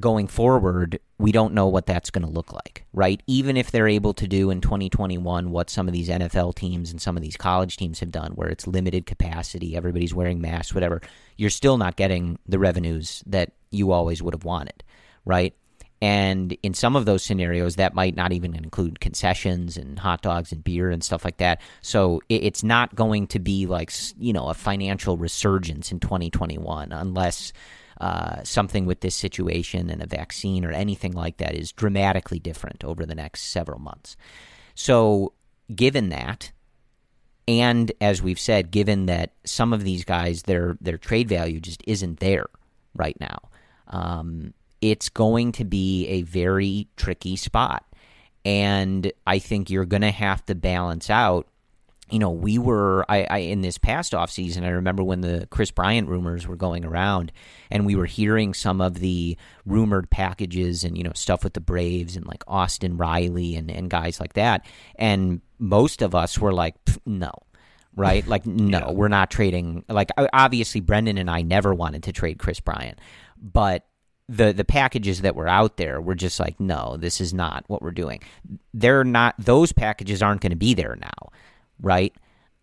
[0.00, 3.22] Going forward, we don't know what that's going to look like, right?
[3.26, 7.00] Even if they're able to do in 2021 what some of these NFL teams and
[7.00, 11.00] some of these college teams have done, where it's limited capacity, everybody's wearing masks, whatever,
[11.36, 14.82] you're still not getting the revenues that you always would have wanted,
[15.24, 15.54] right?
[16.02, 20.50] And in some of those scenarios, that might not even include concessions and hot dogs
[20.50, 21.60] and beer and stuff like that.
[21.80, 27.52] So it's not going to be like, you know, a financial resurgence in 2021 unless
[28.00, 32.82] uh, something with this situation and a vaccine or anything like that is dramatically different
[32.82, 34.16] over the next several months.
[34.74, 35.34] So,
[35.72, 36.50] given that,
[37.46, 41.80] and as we've said, given that some of these guys, their their trade value just
[41.86, 42.46] isn't there
[42.96, 43.38] right now.
[43.86, 47.86] Um, it's going to be a very tricky spot.
[48.44, 51.46] And I think you're going to have to balance out.
[52.10, 55.70] You know, we were I, I in this past offseason, I remember when the Kris
[55.70, 57.32] Bryant rumors were going around
[57.70, 61.60] and we were hearing some of the rumored packages and, you know, stuff with the
[61.60, 64.66] Braves and like Austin Riley and, and guys like that.
[64.96, 66.74] And most of us were like,
[67.06, 67.30] no,
[67.94, 68.26] right?
[68.26, 68.90] Like, no, yeah.
[68.90, 69.84] we're not trading.
[69.88, 72.98] Like, obviously, Brendan and I never wanted to trade Kris Bryant,
[73.40, 73.86] but
[74.32, 77.82] the the packages that were out there were just like no this is not what
[77.82, 78.20] we're doing.
[78.74, 81.30] They're not those packages aren't going to be there now
[81.82, 82.14] right?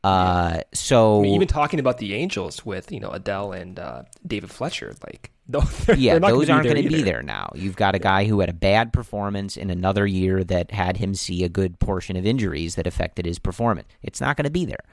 [0.03, 4.03] Uh so I mean, even talking about the angels with you know adell and uh,
[4.25, 5.31] david fletcher like
[5.97, 7.49] yeah those aren't going to be there now.
[7.55, 11.15] You've got a guy who had a bad performance in another year that had him
[11.15, 13.87] see a good portion of injuries that affected his performance.
[14.03, 14.83] It's not going to be there.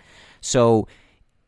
[0.41, 0.89] So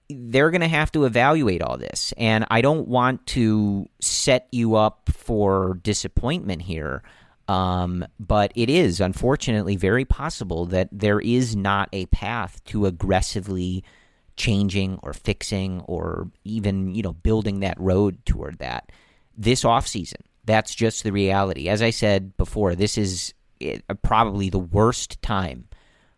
[0.08, 2.14] they're going to have to evaluate all this.
[2.16, 7.02] And I don't want to set you up for disappointment here.
[7.46, 13.84] Um, but it is unfortunately very possible that there is not a path to aggressively
[14.36, 18.92] changing or fixing or even you know building that road toward that
[19.36, 20.20] this offseason.
[20.44, 21.68] That's just the reality.
[21.68, 25.68] As I said before, this is eh, probably the worst time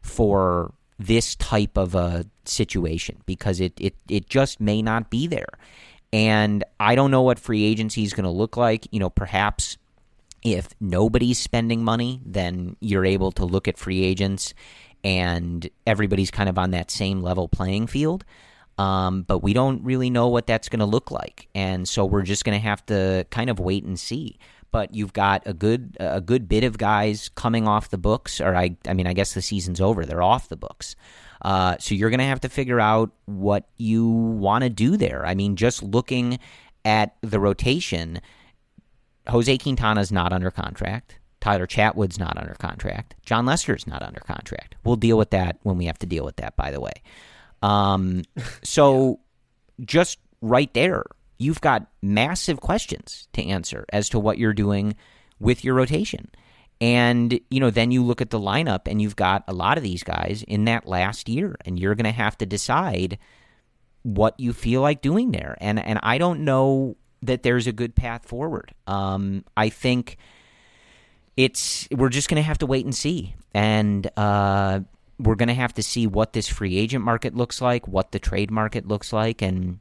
[0.02, 5.48] for this type of a situation because it, it, it just may not be there.
[6.12, 8.86] And I don't know what free agency is going to look like.
[8.90, 9.78] You know, perhaps
[10.42, 14.52] if nobody's spending money, then you're able to look at free agents
[15.02, 18.24] and everybody's kind of on that same level playing field.
[18.76, 22.22] Um, but we don't really know what that's going to look like, and so we're
[22.22, 24.38] just going to have to kind of wait and see.
[24.72, 28.54] But you've got a good a good bit of guys coming off the books, or
[28.54, 30.96] I I mean I guess the season's over; they're off the books.
[31.42, 35.24] Uh, so you're going to have to figure out what you want to do there.
[35.24, 36.38] I mean, just looking
[36.84, 38.20] at the rotation,
[39.28, 41.18] Jose Quintana's not under contract.
[41.40, 43.14] Tyler Chatwood's not under contract.
[43.24, 44.74] Jon Lester's not under contract.
[44.84, 46.92] We'll deal with that when we have to deal with that, by the way.
[47.62, 48.22] Um,
[48.62, 49.18] so
[49.78, 49.84] yeah.
[49.86, 51.04] just right there,
[51.40, 54.94] you've got massive questions to answer as to what you're doing
[55.40, 56.30] with your rotation.
[56.80, 59.82] And, you know, then you look at the lineup and you've got a lot of
[59.82, 63.18] these guys in that last year, and you're going to have to decide
[64.02, 65.58] what you feel like doing there.
[65.60, 68.74] And and I don't know that there's a good path forward.
[68.86, 70.16] Um, I think
[71.36, 73.34] it's we're just going to have to wait and see.
[73.52, 74.80] And uh,
[75.18, 78.18] we're going to have to see what this free agent market looks like, what the
[78.18, 79.80] trade market looks like, and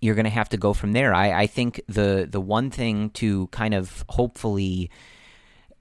[0.00, 1.14] you're going to have to go from there.
[1.14, 4.90] I, I think the the one thing to kind of hopefully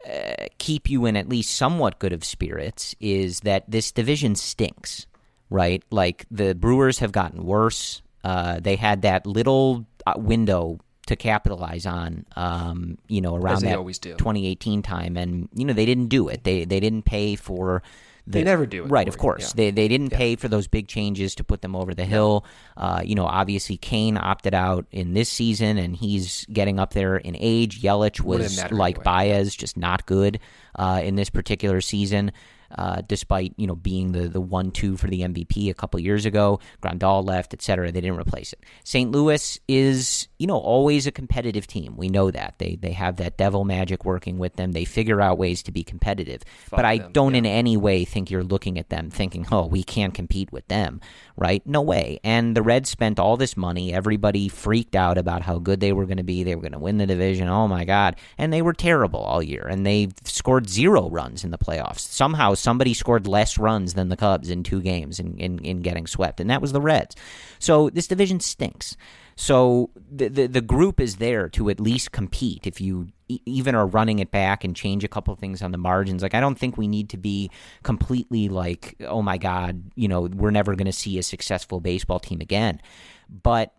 [0.08, 5.08] uh, keep you in at least somewhat good of spirits is that this division stinks,
[5.50, 5.84] right?
[5.90, 8.02] Like the Brewers have gotten worse.
[8.24, 13.78] Uh, they had that little uh, window to capitalize on, um, you know, around that
[14.18, 16.44] 2018 time, and you know they didn't do it.
[16.44, 17.82] They they didn't pay for
[18.30, 18.88] the, they never do it.
[18.88, 19.50] Right, of course.
[19.50, 19.54] Yeah.
[19.56, 20.18] They they didn't yeah.
[20.18, 22.46] pay for those big changes to put them over the hill.
[22.78, 27.18] Uh, you know, obviously Cain opted out in this season, and he's getting up there
[27.18, 27.82] in age.
[27.82, 29.04] Yelich was like anyway.
[29.04, 30.40] Baez, just not good
[30.76, 32.32] uh, in this particular season
[32.78, 36.26] uh, despite you know being the the one two for the MVP a couple years
[36.26, 36.60] ago.
[36.82, 37.92] Grandal left, etc.
[37.92, 38.64] They didn't replace it.
[38.84, 39.12] St.
[39.12, 41.96] Louis is you know always a competitive team.
[41.98, 44.72] We know that they they have that devil magic working with them.
[44.72, 46.44] They figure out ways to be competitive.
[46.66, 47.40] Fuck but I them, don't yeah.
[47.40, 51.02] in any way think you're looking at them thinking, oh, we can't compete with them,
[51.36, 51.66] right?
[51.66, 52.20] No way.
[52.24, 53.94] And the Reds spent all this money.
[53.94, 56.44] Everybody freaked out about how good they were going to be.
[56.44, 57.48] They were going to win the division.
[57.48, 58.16] Oh my god!
[58.38, 59.68] And they were terrible all year.
[59.68, 62.00] And they scored zero runs in the playoffs.
[62.00, 66.08] Somehow somebody scored less runs than the Cubs in two games in, in, in getting
[66.08, 67.16] swept, and that was the Reds.
[67.60, 68.96] So this division stinks.
[69.36, 72.68] So the, the, the group is there to at least compete.
[72.68, 76.22] If you even are running it back and change a couple things on the margins,
[76.22, 77.50] like I don't think we need to be
[77.82, 82.20] completely like, oh my god, you know, we're never going to see a successful baseball
[82.20, 82.82] team again.
[83.30, 83.74] But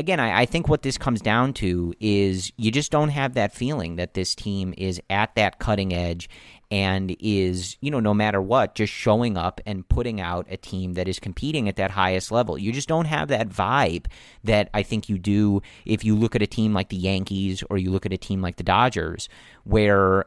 [0.00, 3.54] again, I, I, think what this comes down to is you just don't have that
[3.54, 6.28] feeling that this team is at that cutting edge
[6.70, 10.94] and is, you know, no matter what, just showing up and putting out a team
[10.94, 12.56] that is competing at that highest level.
[12.56, 14.06] You just don't have that vibe
[14.44, 17.76] that I think you do if you look at a team like the Yankees or
[17.76, 19.28] you look at a team like the Dodgers,
[19.64, 20.26] where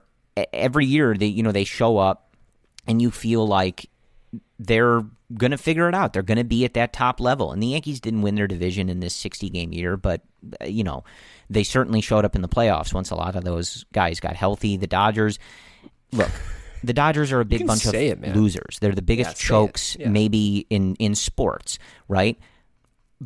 [0.53, 2.35] every year they, you know, they show up
[2.85, 3.89] and you feel like
[4.59, 5.03] they're
[5.35, 6.13] going to figure it out.
[6.13, 7.51] They're going to be at that top level.
[7.51, 10.21] And the Yankees didn't win their division in this 60 game year, but,
[10.61, 11.03] uh, you know,
[11.49, 14.77] they certainly showed up in the playoffs once a lot of those guys got healthy.
[14.77, 15.39] The Dodgers,
[16.11, 16.29] look,
[16.83, 18.77] the Dodgers are a big bunch of it, losers.
[18.79, 20.09] They're the biggest yeah, chokes yeah.
[20.09, 22.37] maybe in in sports, right?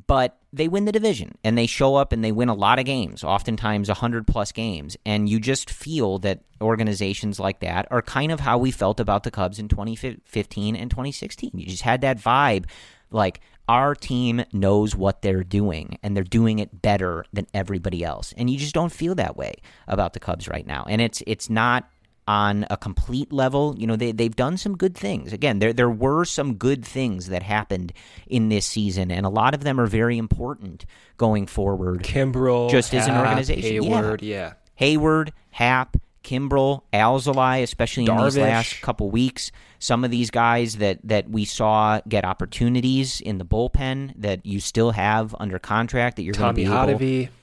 [0.05, 2.85] But they win the division and they show up and they win a lot of
[2.85, 4.95] games, oftentimes 100 plus games.
[5.05, 9.23] And you just feel that organizations like that are kind of how we felt about
[9.23, 11.51] the Cubs in 2015 and 2016.
[11.53, 12.65] You just had that vibe
[13.09, 18.33] like our team knows what they're doing and they're doing it better than everybody else.
[18.37, 19.55] And you just don't feel that way
[19.87, 20.85] about the Cubs right now.
[20.87, 21.89] And it's it's not
[22.27, 23.75] on a complete level.
[23.77, 25.33] You know, they they've done some good things.
[25.33, 27.93] Again, there there were some good things that happened
[28.27, 30.85] in this season, and a lot of them are very important
[31.17, 32.03] going forward.
[32.03, 34.53] Kimbrel, just Happ, as an organization, Heyward, yeah.
[34.79, 34.87] yeah.
[34.97, 35.97] Heyward, Happ,
[36.27, 39.49] Kimbrel, Alzolay, especially in these last couple weeks.
[39.79, 44.59] Some of these guys that, that we saw get opportunities in the bullpen that you
[44.59, 46.99] still have under contract that you're going to be able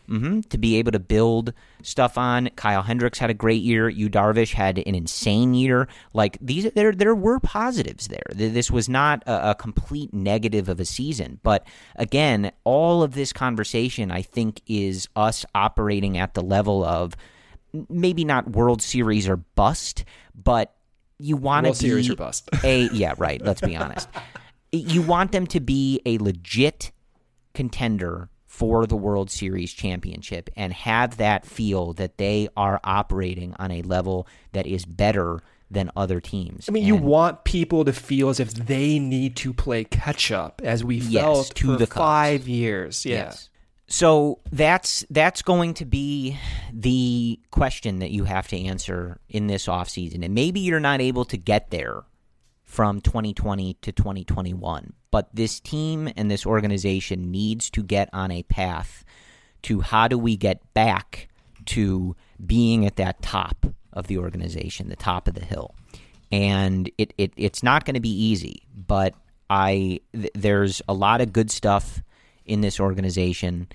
[0.09, 2.51] mm-hmm, to be able to build stuff on.
[2.57, 3.89] Kyle Hendricks had a great year.
[3.89, 5.89] Yu Darvish had an insane year.
[6.13, 8.27] Like these, there there were positives there.
[8.35, 11.41] This was not a, a complete negative of a season.
[11.43, 11.67] But
[11.97, 17.17] again, all of this conversation, I think, is us operating at the level of
[17.89, 20.05] maybe not World Series or bust,
[20.35, 20.75] but
[21.19, 22.49] you want to be Series or bust.
[22.65, 23.41] a yeah, right.
[23.43, 24.09] Let's be honest.
[24.73, 26.91] You want them to be a legit
[27.53, 33.71] contender for the World Series championship and have that feel that they are operating on
[33.71, 36.69] a level that is better than other teams.
[36.69, 40.61] I mean, you want people to feel as if they need to play catch up,
[40.65, 41.97] as we Yes, felt to for the Cubs.
[41.97, 43.05] five years.
[43.05, 43.17] Yeah.
[43.25, 43.49] Yes.
[43.87, 46.39] So that's that's going to be
[46.73, 50.25] the question that you have to answer in this offseason.
[50.25, 52.05] And maybe you're not able to get there
[52.65, 58.43] from 2020 to 2021, but this team and this organization needs to get on a
[58.45, 59.05] path
[59.63, 61.29] to how do we get back
[61.67, 65.75] to being at that top of the organization, the top of the hill.
[66.33, 69.15] And it, it it's not going to be easy, but
[69.49, 72.03] I th- there's a lot of good stuff
[72.47, 73.69] in this organization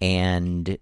[0.00, 0.78] and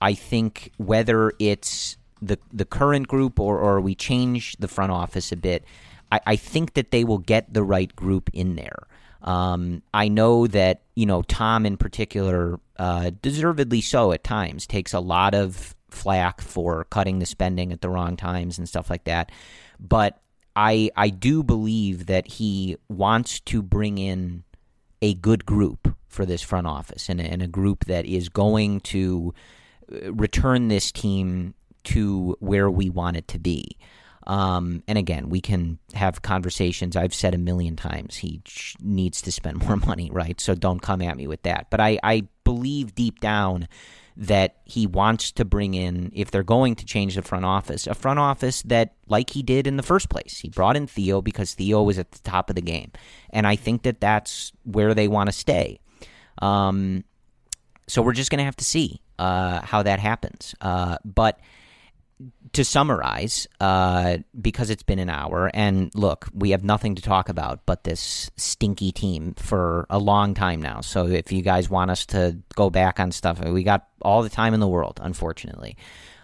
[0.00, 5.32] I think whether it's the the current group or, or we change the front office
[5.32, 5.64] a bit,
[6.12, 8.86] I, I think that they will get the right group in there.
[9.22, 14.92] Um, I know that you know Tom in particular, uh, deservedly so at times, takes
[14.92, 19.04] a lot of flack for cutting the spending at the wrong times and stuff like
[19.04, 19.32] that.
[19.80, 20.20] But
[20.54, 24.44] I I do believe that he wants to bring in
[25.00, 29.34] a good group for this front office and, and a group that is going to
[29.92, 33.76] uh, return this team to where we want it to be.
[34.26, 36.96] Um, and again, we can have conversations.
[36.96, 40.40] I've said a million times he sh- needs to spend more money, right?
[40.40, 41.66] So don't come at me with that.
[41.70, 43.68] But I, I believe deep down
[44.16, 47.94] that he wants to bring in, if they're going to change the front office, a
[47.94, 51.54] front office that, like he did in the first place, he brought in Theo because
[51.54, 52.92] Theo was at the top of the game.
[53.30, 55.80] And I think that that's where they want to stay.
[56.38, 57.04] Um,
[57.86, 60.54] so we're just going to have to see uh, how that happens.
[60.60, 61.38] Uh, but
[62.52, 67.28] to summarize, uh, because it's been an hour, and look, we have nothing to talk
[67.28, 70.80] about but this stinky team for a long time now.
[70.80, 74.28] So if you guys want us to go back on stuff, we got all the
[74.28, 75.76] time in the world, unfortunately.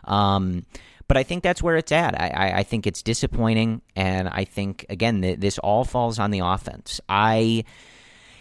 [0.04, 0.64] Um,
[1.08, 2.18] but I think that's where it's at.
[2.18, 6.30] I, I, I think it's disappointing, and I think again th- this all falls on
[6.30, 7.00] the offense.
[7.08, 7.64] I,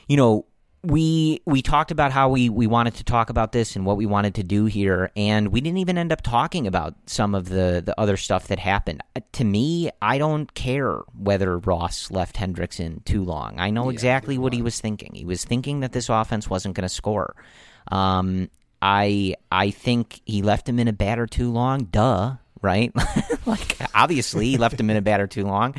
[0.07, 0.45] you know,
[0.84, 4.05] we we talked about how we, we wanted to talk about this and what we
[4.05, 7.82] wanted to do here, and we didn't even end up talking about some of the,
[7.86, 9.01] the other stuff that happened.
[9.15, 13.59] Uh, To me, I don't care whether Ross left Hendricks in too long.
[13.59, 15.11] I know exactly what he was thinking.
[15.13, 17.36] He was thinking that this offense wasn't going to score.
[17.91, 18.49] Um,
[18.82, 21.86] I I think he left him in a batter too long.
[21.86, 22.93] Duh, right?
[23.45, 25.75] like obviously he left him in a batter too long.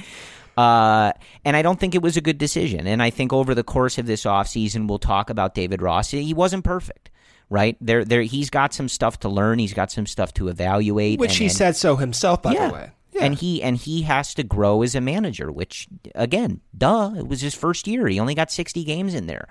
[0.61, 2.87] Uh, and I don't think it was a good decision.
[2.87, 6.11] And I think over the course of this offseason, we'll talk about David Ross.
[6.11, 7.11] He wasn't perfect,
[7.49, 7.79] right?
[7.81, 9.59] There, there, he's got some stuff to learn.
[9.59, 11.19] He's got some stuff to evaluate.
[11.19, 12.69] Which and- he and- said so himself, by yeah.
[12.69, 12.91] the way.
[13.13, 13.25] Yeah.
[13.25, 17.41] And he and he has to grow as a manager, which again, duh, it was
[17.41, 18.07] his first year.
[18.07, 19.49] He only got 60 games in there.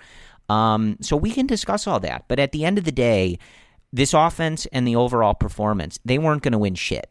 [0.47, 2.24] Um, so we can discuss all that.
[2.30, 3.38] But at the end of the day,
[3.91, 7.10] this offense and the overall performance, they weren't going to win shit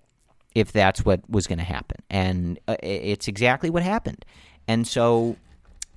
[0.59, 1.99] if that's what was going to happen.
[2.11, 4.25] And uh, it's exactly what happened.
[4.67, 5.37] And so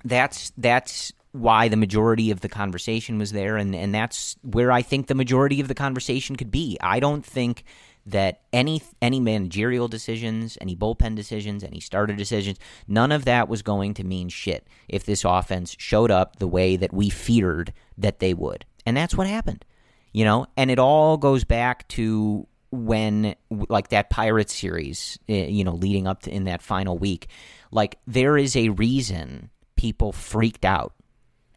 [0.04, 4.82] that's that's why the majority of the conversation was there and and that's where I
[4.82, 6.76] think the majority of the conversation could be.
[6.80, 7.64] I don't think
[8.04, 13.62] that any any managerial decisions, any bullpen decisions, any starter decisions, none of that was
[13.62, 18.18] going to mean shit if this offense showed up the way that we feared that
[18.18, 18.64] they would.
[18.84, 19.64] And that's what happened.
[20.12, 25.62] You know, and it all goes back to when like that Pirates series, eh, you
[25.62, 27.28] know, leading up to in that final week.
[27.70, 30.94] Like there is a reason people freaked out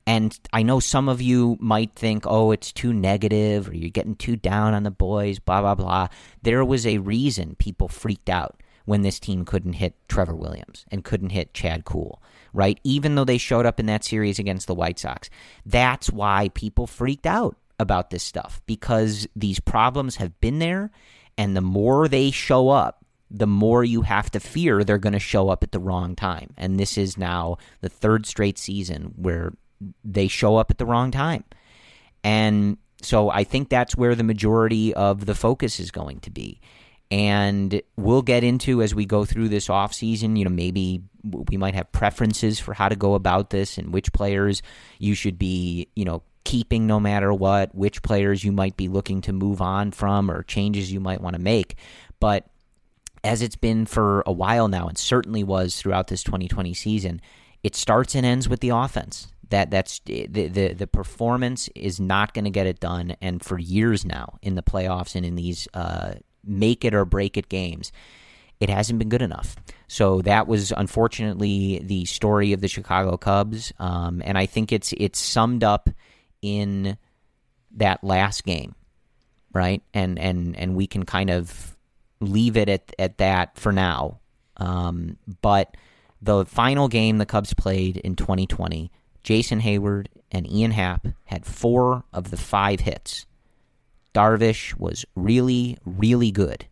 [0.08, 4.16] and I know some of you might think, oh, it's too negative or you're getting
[4.16, 6.10] too down on the boys, blah, blah, blah.
[6.44, 11.04] There was a reason people freaked out when this team couldn't hit Trevor Williams and
[11.04, 12.22] couldn't hit Chad Kuhl,
[12.54, 12.80] right?
[12.84, 15.28] Even though they showed up in that series against the White Sox.
[15.66, 20.92] That's why people freaked out about this stuff because these problems have been there.
[21.38, 25.20] And the more they show up, the more you have to fear they're going to
[25.20, 26.54] show up at the wrong time.
[26.58, 29.54] And this is now the third straight season where
[30.04, 31.44] they show up at the wrong time.
[32.24, 36.62] And so I think that's where the majority of the focus is going to be.
[37.12, 41.76] And we'll get into as we go through this offseason, you know, maybe we might
[41.76, 44.62] have preferences for how to go about this and which players
[44.98, 49.20] you should be, you know, keeping no matter what, which players you might be looking
[49.22, 51.76] to move on from or changes you might want to make.
[52.22, 52.48] But
[53.26, 57.20] as it's been for a while now, and certainly was throughout this 2020 season,
[57.64, 59.28] it starts and ends with the offense.
[59.50, 63.60] That that's the the, the performance is not going to get it done, and for
[63.60, 67.92] years now in the playoffs and in these uh, make it or break it games,
[68.60, 69.56] it hasn't been good enough.
[69.88, 74.94] So that was unfortunately the story of the Chicago Cubs, um, and I think it's
[74.98, 75.90] it's summed up
[76.46, 76.98] in
[77.72, 78.76] that last game,
[79.52, 79.82] right?
[79.94, 81.76] And and and we can kind of
[82.20, 84.20] leave it at at that for now.
[84.58, 85.76] Um, but
[86.22, 88.92] the final game the Cubs played in 2020,
[89.24, 93.26] Jason Heyward and Ian Happ had four of the five hits.
[94.14, 96.68] Darvish was really, really good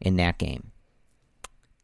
[0.00, 0.72] in that game.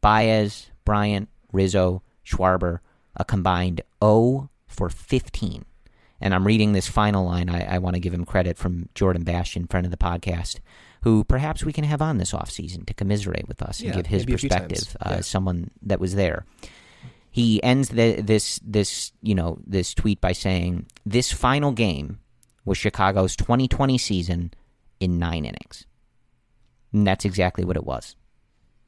[0.01, 2.79] Baez, Bryant, Rizzo, Schwarber,
[3.15, 5.65] a combined 0 for 15.
[6.21, 7.49] And I'm reading this final line.
[7.49, 10.59] I, I want to give him credit from Jordan Bastian, friend of the podcast,
[11.01, 14.07] who perhaps we can have on this offseason to commiserate with us and Yeah, give
[14.07, 15.17] his maybe a few perspective uh, Yeah.
[15.17, 16.45] as someone that was there.
[17.31, 22.19] He ends the, this this you know this tweet by saying this final game
[22.63, 24.51] was Chicago's 2020 season
[25.01, 25.85] in nine innings,
[26.93, 28.15] and that's exactly what it was.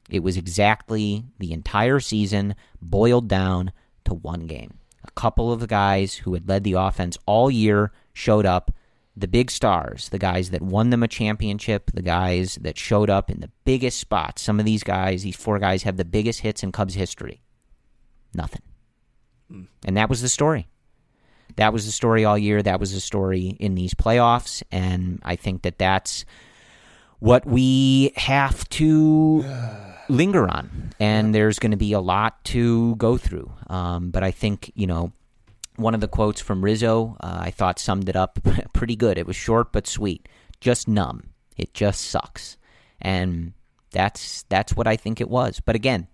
[0.08, 3.70] It was exactly the entire season boiled down
[4.06, 4.77] to one game.
[5.04, 8.72] A couple of the guys who had led the offense all year showed up.
[9.16, 13.28] The big stars, the guys that won them a championship, the guys that showed up
[13.30, 14.42] in the biggest spots.
[14.42, 17.40] Some of these guys, these four guys, have the biggest hits in Cubs history.
[18.32, 18.62] Nothing.
[19.84, 20.68] And that was the story.
[21.56, 22.62] That was the story all year.
[22.62, 24.62] That was the story in these playoffs.
[24.70, 26.24] And I think that that's
[27.18, 29.44] what we have to
[30.08, 30.92] linger on.
[31.00, 33.52] And there's going to be a lot to go through.
[33.68, 35.12] Um, but I think, you know,
[35.76, 38.38] one of the quotes from Rizzo, uh, I thought summed it up
[38.72, 39.18] pretty good.
[39.18, 40.28] It was short but sweet.
[40.60, 41.30] Just numb.
[41.56, 42.56] It just sucks.
[43.00, 43.52] And
[43.90, 45.60] that's that's what I think it was.
[45.60, 46.08] But again,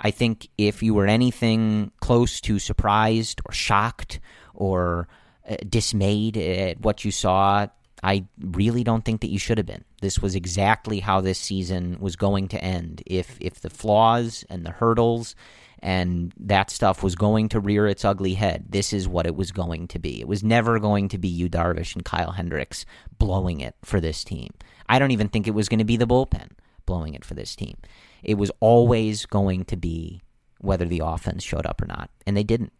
[0.00, 4.20] I think if you were anything close to surprised or shocked
[4.54, 5.08] or
[5.48, 7.66] uh, dismayed at what you saw,
[8.02, 9.84] I really don't think that you should have been.
[10.00, 13.02] This was exactly how this season was going to end.
[13.06, 15.34] If if the flaws and the hurdles
[15.82, 19.50] and that stuff was going to rear its ugly head, this is what it was
[19.52, 20.20] going to be.
[20.20, 22.84] It was never going to be Yu, Darvish, and Kyle Hendricks
[23.18, 24.50] blowing it for this team.
[24.88, 26.50] I don't even think it was going to be the bullpen
[26.86, 27.76] blowing it for this team.
[28.22, 30.22] It was always going to be
[30.60, 32.72] whether the offense showed up or not, and they didn't.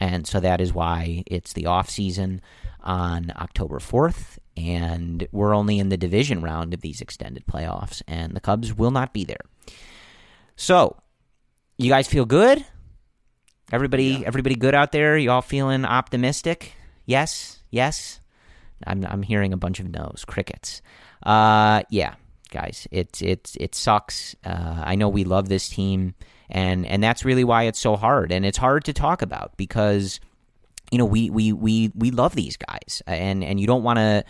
[0.00, 2.40] And so that is why it's the off season
[2.80, 8.34] on October 4th, and we're only in the division round of these extended playoffs, and
[8.34, 9.40] the Cubs will not be there.
[10.56, 10.96] So,
[11.78, 12.64] you guys feel good?
[13.72, 15.16] Everybody, everybody good out there?
[15.16, 16.74] You all feeling optimistic?
[17.06, 18.20] Yes, yes.
[18.86, 20.82] I'm I'm hearing a bunch of no's, crickets.
[21.22, 22.14] Uh, yeah,
[22.50, 24.34] guys, it it it sucks.
[24.44, 26.14] Uh, I know we love this team,
[26.50, 30.20] and and that's really why it's so hard, and it's hard to talk about because
[30.92, 34.24] you know we we we we love these guys, and and you don't want to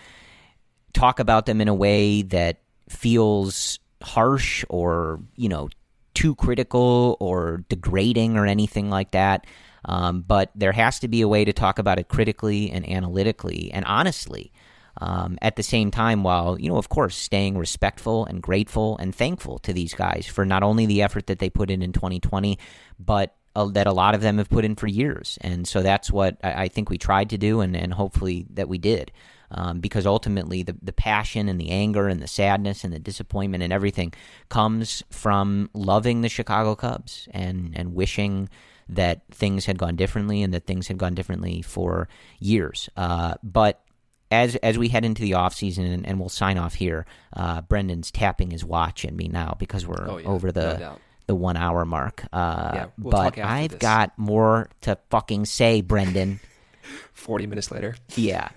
[0.94, 5.68] talk about them in a way that feels harsh or you know
[6.14, 9.46] too critical or degrading or anything like that.
[9.84, 13.70] Um, but there has to be a way to talk about it critically and analytically
[13.72, 14.52] and honestly.
[15.00, 19.14] Um, at the same time, while, you know, of course, staying respectful and grateful and
[19.14, 22.58] thankful to these guys for not only the effort that they put in in 2020,
[22.98, 25.38] but uh, that a lot of them have put in for years.
[25.40, 28.68] And so that's what I, I think we tried to do, and, and hopefully that
[28.68, 29.12] we did.
[29.54, 33.62] Um, because ultimately, the, the passion and the anger and the sadness and the disappointment
[33.62, 34.14] and everything
[34.48, 38.48] comes from loving the Chicago Cubs and, and wishing
[38.88, 42.08] that things had gone differently and that things had gone differently for
[42.38, 42.88] years.
[42.96, 43.82] Uh, but
[44.30, 47.04] as as we head into the offseason and, and we'll sign off here,
[47.34, 50.74] uh, Brendan's tapping his watch at me now because we're Oh, yeah, over no the
[50.78, 51.00] doubt.
[51.32, 52.24] The one hour mark.
[52.32, 53.78] Uh, Yeah, we'll but I've this.
[53.78, 56.40] got more to fucking say, Brendan.
[57.14, 57.94] 40 minutes later.
[58.16, 58.48] yeah,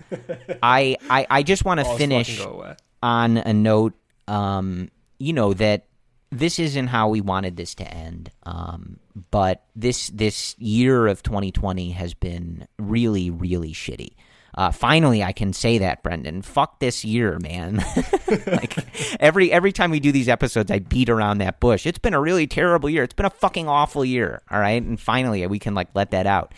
[0.62, 2.76] I I, I just want to finish fucking go away.
[3.02, 3.94] on a note,
[4.28, 5.86] um, you know that
[6.30, 8.30] this isn't how we wanted this to end.
[8.42, 8.98] Um,
[9.30, 14.10] but this this year of 2020 has been really really shitty.
[14.54, 16.42] Uh, finally, I can say that, Brendan.
[16.42, 17.76] Fuck this year, man.
[18.46, 18.76] like
[19.20, 21.86] every every time we do these episodes, I beat around that bush.
[21.86, 23.02] It's been a really terrible year.
[23.02, 24.42] It's been a fucking awful year.
[24.50, 26.54] All right, and finally we can like let that out.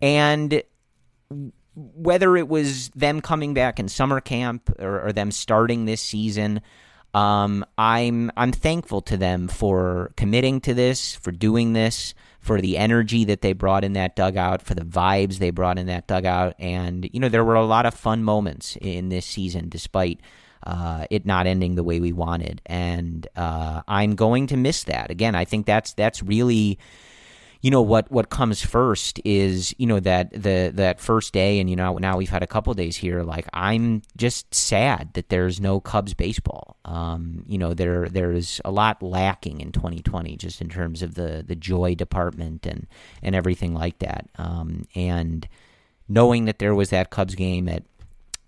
[0.00, 0.62] And
[1.74, 6.60] whether it was them coming back in summer camp or, or them starting this season,
[7.14, 12.14] um, I'm I'm thankful to them for committing to this, for doing this,
[12.44, 15.86] for the energy that they brought in that dugout, for the vibes they brought in
[15.86, 19.68] that dugout, and you know there were a lot of fun moments in this season,
[19.68, 20.20] despite.
[20.66, 25.10] Uh, it not ending the way we wanted, and uh, I'm going to miss that
[25.10, 25.34] again.
[25.34, 26.78] I think that's that's really
[27.64, 31.70] you know what what comes first is you know that the that first day and
[31.70, 35.60] you know now we've had a couple days here like i'm just sad that there's
[35.60, 36.76] no cubs baseball.
[36.84, 41.42] Um, you know there there's a lot lacking in 2020 just in terms of the
[41.46, 42.86] the joy department and
[43.22, 44.28] and everything like that.
[44.36, 45.48] Um, and
[46.08, 47.84] knowing that there was that cubs game at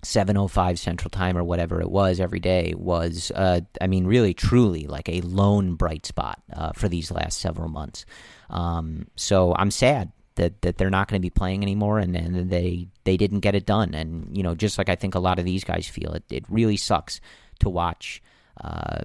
[0.03, 4.87] 705 central time or whatever it was every day was uh, i mean really truly
[4.87, 8.05] like a lone bright spot uh, for these last several months
[8.51, 12.51] um, so I'm sad that, that they're not going to be playing anymore and, and
[12.51, 13.95] they they didn't get it done.
[13.95, 16.45] And you know, just like I think a lot of these guys feel, it it
[16.49, 17.21] really sucks
[17.61, 18.23] to watch.
[18.61, 19.01] Uh,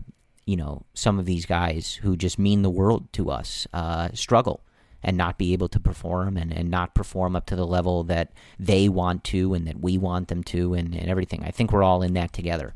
[0.46, 4.62] you know, some of these guys who just mean the world to us uh, struggle
[5.04, 8.32] and not be able to perform and, and not perform up to the level that
[8.60, 11.44] they want to and that we want them to and, and everything.
[11.44, 12.74] I think we're all in that together.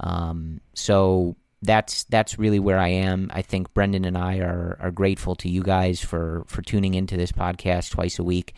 [0.00, 3.30] Um, so that's that's really where I am.
[3.32, 7.16] I think Brendan and I are are grateful to you guys for for tuning into
[7.16, 8.54] this podcast twice a week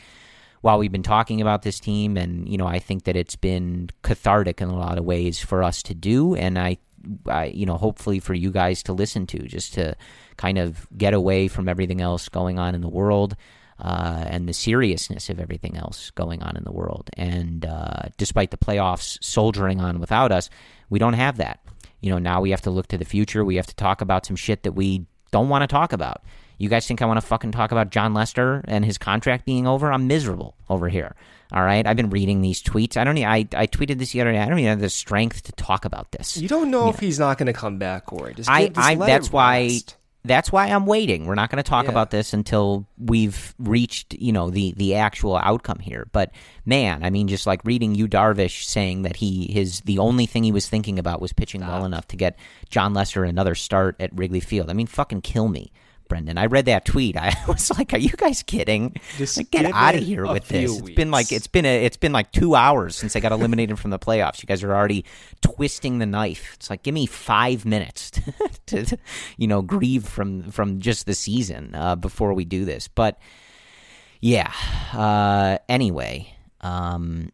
[0.63, 2.17] while we've been talking about this team.
[2.17, 5.63] And you know I think that it's been cathartic in a lot of ways for
[5.63, 6.35] us to do.
[6.35, 6.79] And I
[7.27, 9.95] I you know hopefully for you guys to listen to just to
[10.37, 13.37] kind of get away from everything else going on in the world
[13.79, 17.11] uh, and the seriousness of everything else going on in the world.
[17.17, 20.49] And uh, despite the playoffs soldiering on without us
[20.91, 21.61] we don't have that
[22.05, 23.47] you know, now we have to look to the future.
[23.47, 26.23] We have to talk about some shit that we don't want to talk about.
[26.59, 29.67] You guys think I want to fucking talk about Jon Lester and his contract being
[29.67, 29.91] over?
[29.91, 31.17] I'm miserable over here.
[31.51, 32.99] All right, I've been reading these tweets.
[32.99, 33.15] I don't.
[33.15, 34.39] Need, I I tweeted this the other day.
[34.39, 36.37] I don't even have the strength to talk about this.
[36.37, 38.35] You don't know if he's not going to come back, Corey.
[38.35, 39.81] Just, I, just I that's why
[40.25, 41.27] that's why I'm waiting.
[41.27, 41.91] We're not going to talk Yeah.
[41.91, 46.07] about this until we've reached, you know, the the actual outcome here.
[46.13, 46.33] But
[46.65, 50.43] man, I mean, just like reading Yu Darvish saying that he his the only thing
[50.45, 52.39] he was thinking about was pitching well enough to get
[52.71, 54.71] Jon Lester another start at Wrigley Field.
[54.71, 55.73] I mean, fucking kill me.
[56.15, 57.17] Brendan, I read that tweet.
[57.19, 58.95] I was like, "Are you guys kidding?
[59.17, 61.85] Just Like, get out of here with this." few It's been like it's been a
[61.85, 64.41] it's been like two hours since I got eliminated from the playoffs.
[64.41, 65.05] You guys are already
[65.41, 66.55] twisting the knife.
[66.55, 68.13] It's like give me five minutes
[68.67, 68.97] to, to
[69.37, 72.87] you know grieve from from just the season uh, before we do this.
[72.87, 73.19] But
[74.21, 74.53] yeah.
[74.93, 77.33] Uh, anyway, um,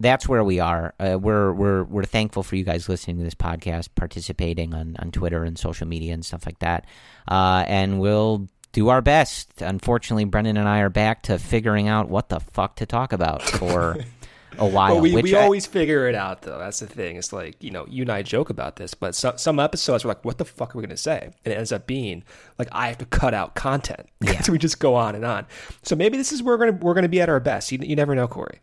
[0.00, 0.94] that's where we are.
[1.00, 5.10] Uh, we're we're we're thankful for you guys listening to this podcast, participating on on
[5.10, 6.84] Twitter and social media and stuff like that.
[7.28, 9.62] Uh, and we'll do our best.
[9.62, 13.42] Unfortunately, Brendan and I are back to figuring out what the fuck to talk about
[13.42, 13.96] for
[14.58, 14.96] a while.
[14.96, 16.58] But we, we I- always figure it out, though.
[16.58, 17.16] That's the thing.
[17.16, 20.10] It's like, you know, you and I joke about this, but some, some episodes we're
[20.10, 21.30] like, what the fuck are we going to say?
[21.44, 22.22] And it ends up being
[22.58, 24.06] like, I have to cut out content.
[24.20, 24.40] Yeah.
[24.40, 25.46] so we just go on and on.
[25.82, 27.70] So maybe this is where we're going to we're gonna be at our best.
[27.72, 28.60] You, you never know, Corey.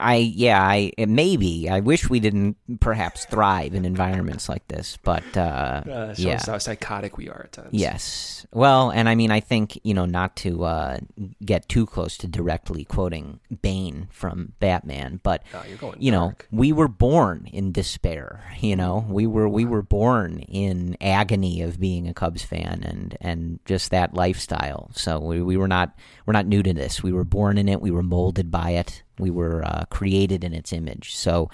[0.00, 5.24] I yeah, I maybe I wish we didn't perhaps thrive in environments like this, but
[5.36, 6.40] uh, Uh, yeah.
[6.46, 7.68] how psychotic we are at times.
[7.72, 8.46] Yes.
[8.52, 10.98] Well, and I mean, I think, you know, not to uh,
[11.44, 16.26] get too close to directly quoting Bane from Batman, but, Oh, you're going you know,
[16.26, 16.48] dark.
[16.50, 21.80] we were born in despair, you know, we were, we were born in agony of
[21.80, 24.90] being a Cubs fan and, and just that lifestyle.
[24.94, 25.96] So we, we were not,
[26.26, 27.02] we're not new to this.
[27.02, 27.80] We were born in it.
[27.80, 29.02] We were molded by it.
[29.18, 31.14] We were uh, created in its image.
[31.14, 31.50] So,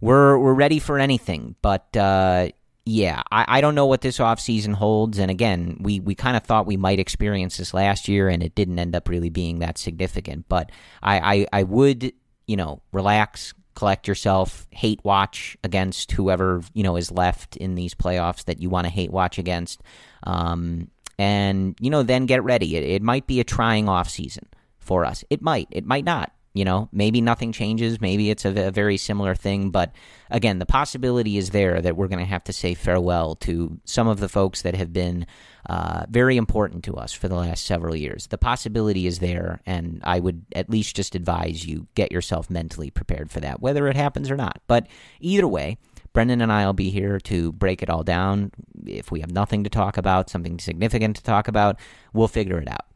[0.00, 1.56] we're we're ready for anything.
[1.62, 2.48] But uh,
[2.84, 5.18] yeah, I, I don't know what this offseason holds.
[5.18, 8.54] And again, we, we kind of thought we might experience this last year, and it
[8.54, 10.48] didn't end up really being that significant.
[10.48, 12.12] But I, I, I would,
[12.46, 17.94] you know, relax, collect yourself, hate watch against whoever, you know, is left in these
[17.94, 19.82] playoffs that you want to hate watch against.
[20.24, 22.76] Um, and, you know, then get ready.
[22.76, 24.44] It, it might be a trying offseason
[24.78, 25.22] for us.
[25.28, 25.68] It might.
[25.70, 26.32] It might not.
[26.52, 28.00] You know, maybe nothing changes.
[28.00, 29.70] Maybe it's a, a very similar thing.
[29.70, 29.92] But
[30.30, 34.08] again, the possibility is there that we're going to have to say farewell to some
[34.08, 35.26] of the folks that have been
[35.66, 38.26] uh, very important to us for the last several years.
[38.26, 42.90] The possibility is there, and I would at least just advise you get yourself mentally
[42.90, 44.60] prepared for that, whether it happens or not.
[44.66, 44.88] But
[45.20, 45.78] either way,
[46.12, 48.50] Brendan and I will be here to break it all down.
[48.86, 51.78] If we have nothing to talk about, something significant to talk about,
[52.12, 52.86] we'll figure it out.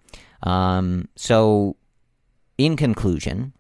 [0.43, 1.77] Um, so
[2.59, 3.53] in conclusion,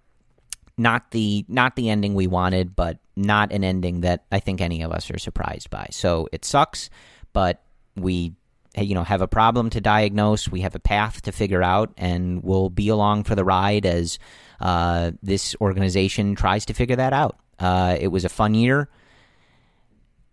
[0.76, 4.82] not the not the ending we wanted, but not an ending that I think any
[4.82, 5.88] of us are surprised by.
[5.90, 6.90] So it sucks,
[7.32, 7.62] but
[7.96, 8.34] we
[8.76, 10.48] you know have a problem to diagnose.
[10.48, 14.18] We have a path to figure out, and we'll be along for the ride as
[14.60, 17.38] uh, this organization tries to figure that out.
[17.58, 18.88] Uh, it was a fun year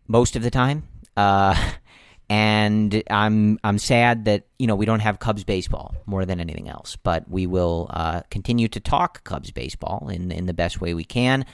[0.07, 0.87] most of the time.
[1.15, 1.55] Uh,
[2.31, 6.69] and I'm I'm sad that you know we don't have Cubs baseball more than anything
[6.69, 10.93] else, but we will uh, continue to talk Cubs baseball in in the best way
[10.93, 11.45] we can.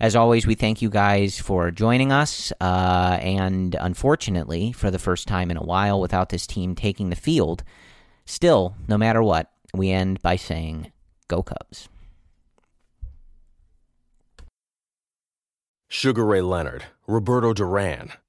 [0.00, 5.28] As always, we thank you guys for joining us, uh, and unfortunately, for the first
[5.28, 7.62] time in a while, without this team taking the field,
[8.24, 10.90] still, no matter what, we end by saying,
[11.28, 11.88] Go Cubs.
[15.88, 18.10] Sugar Ray Leonard, Roberto Duran,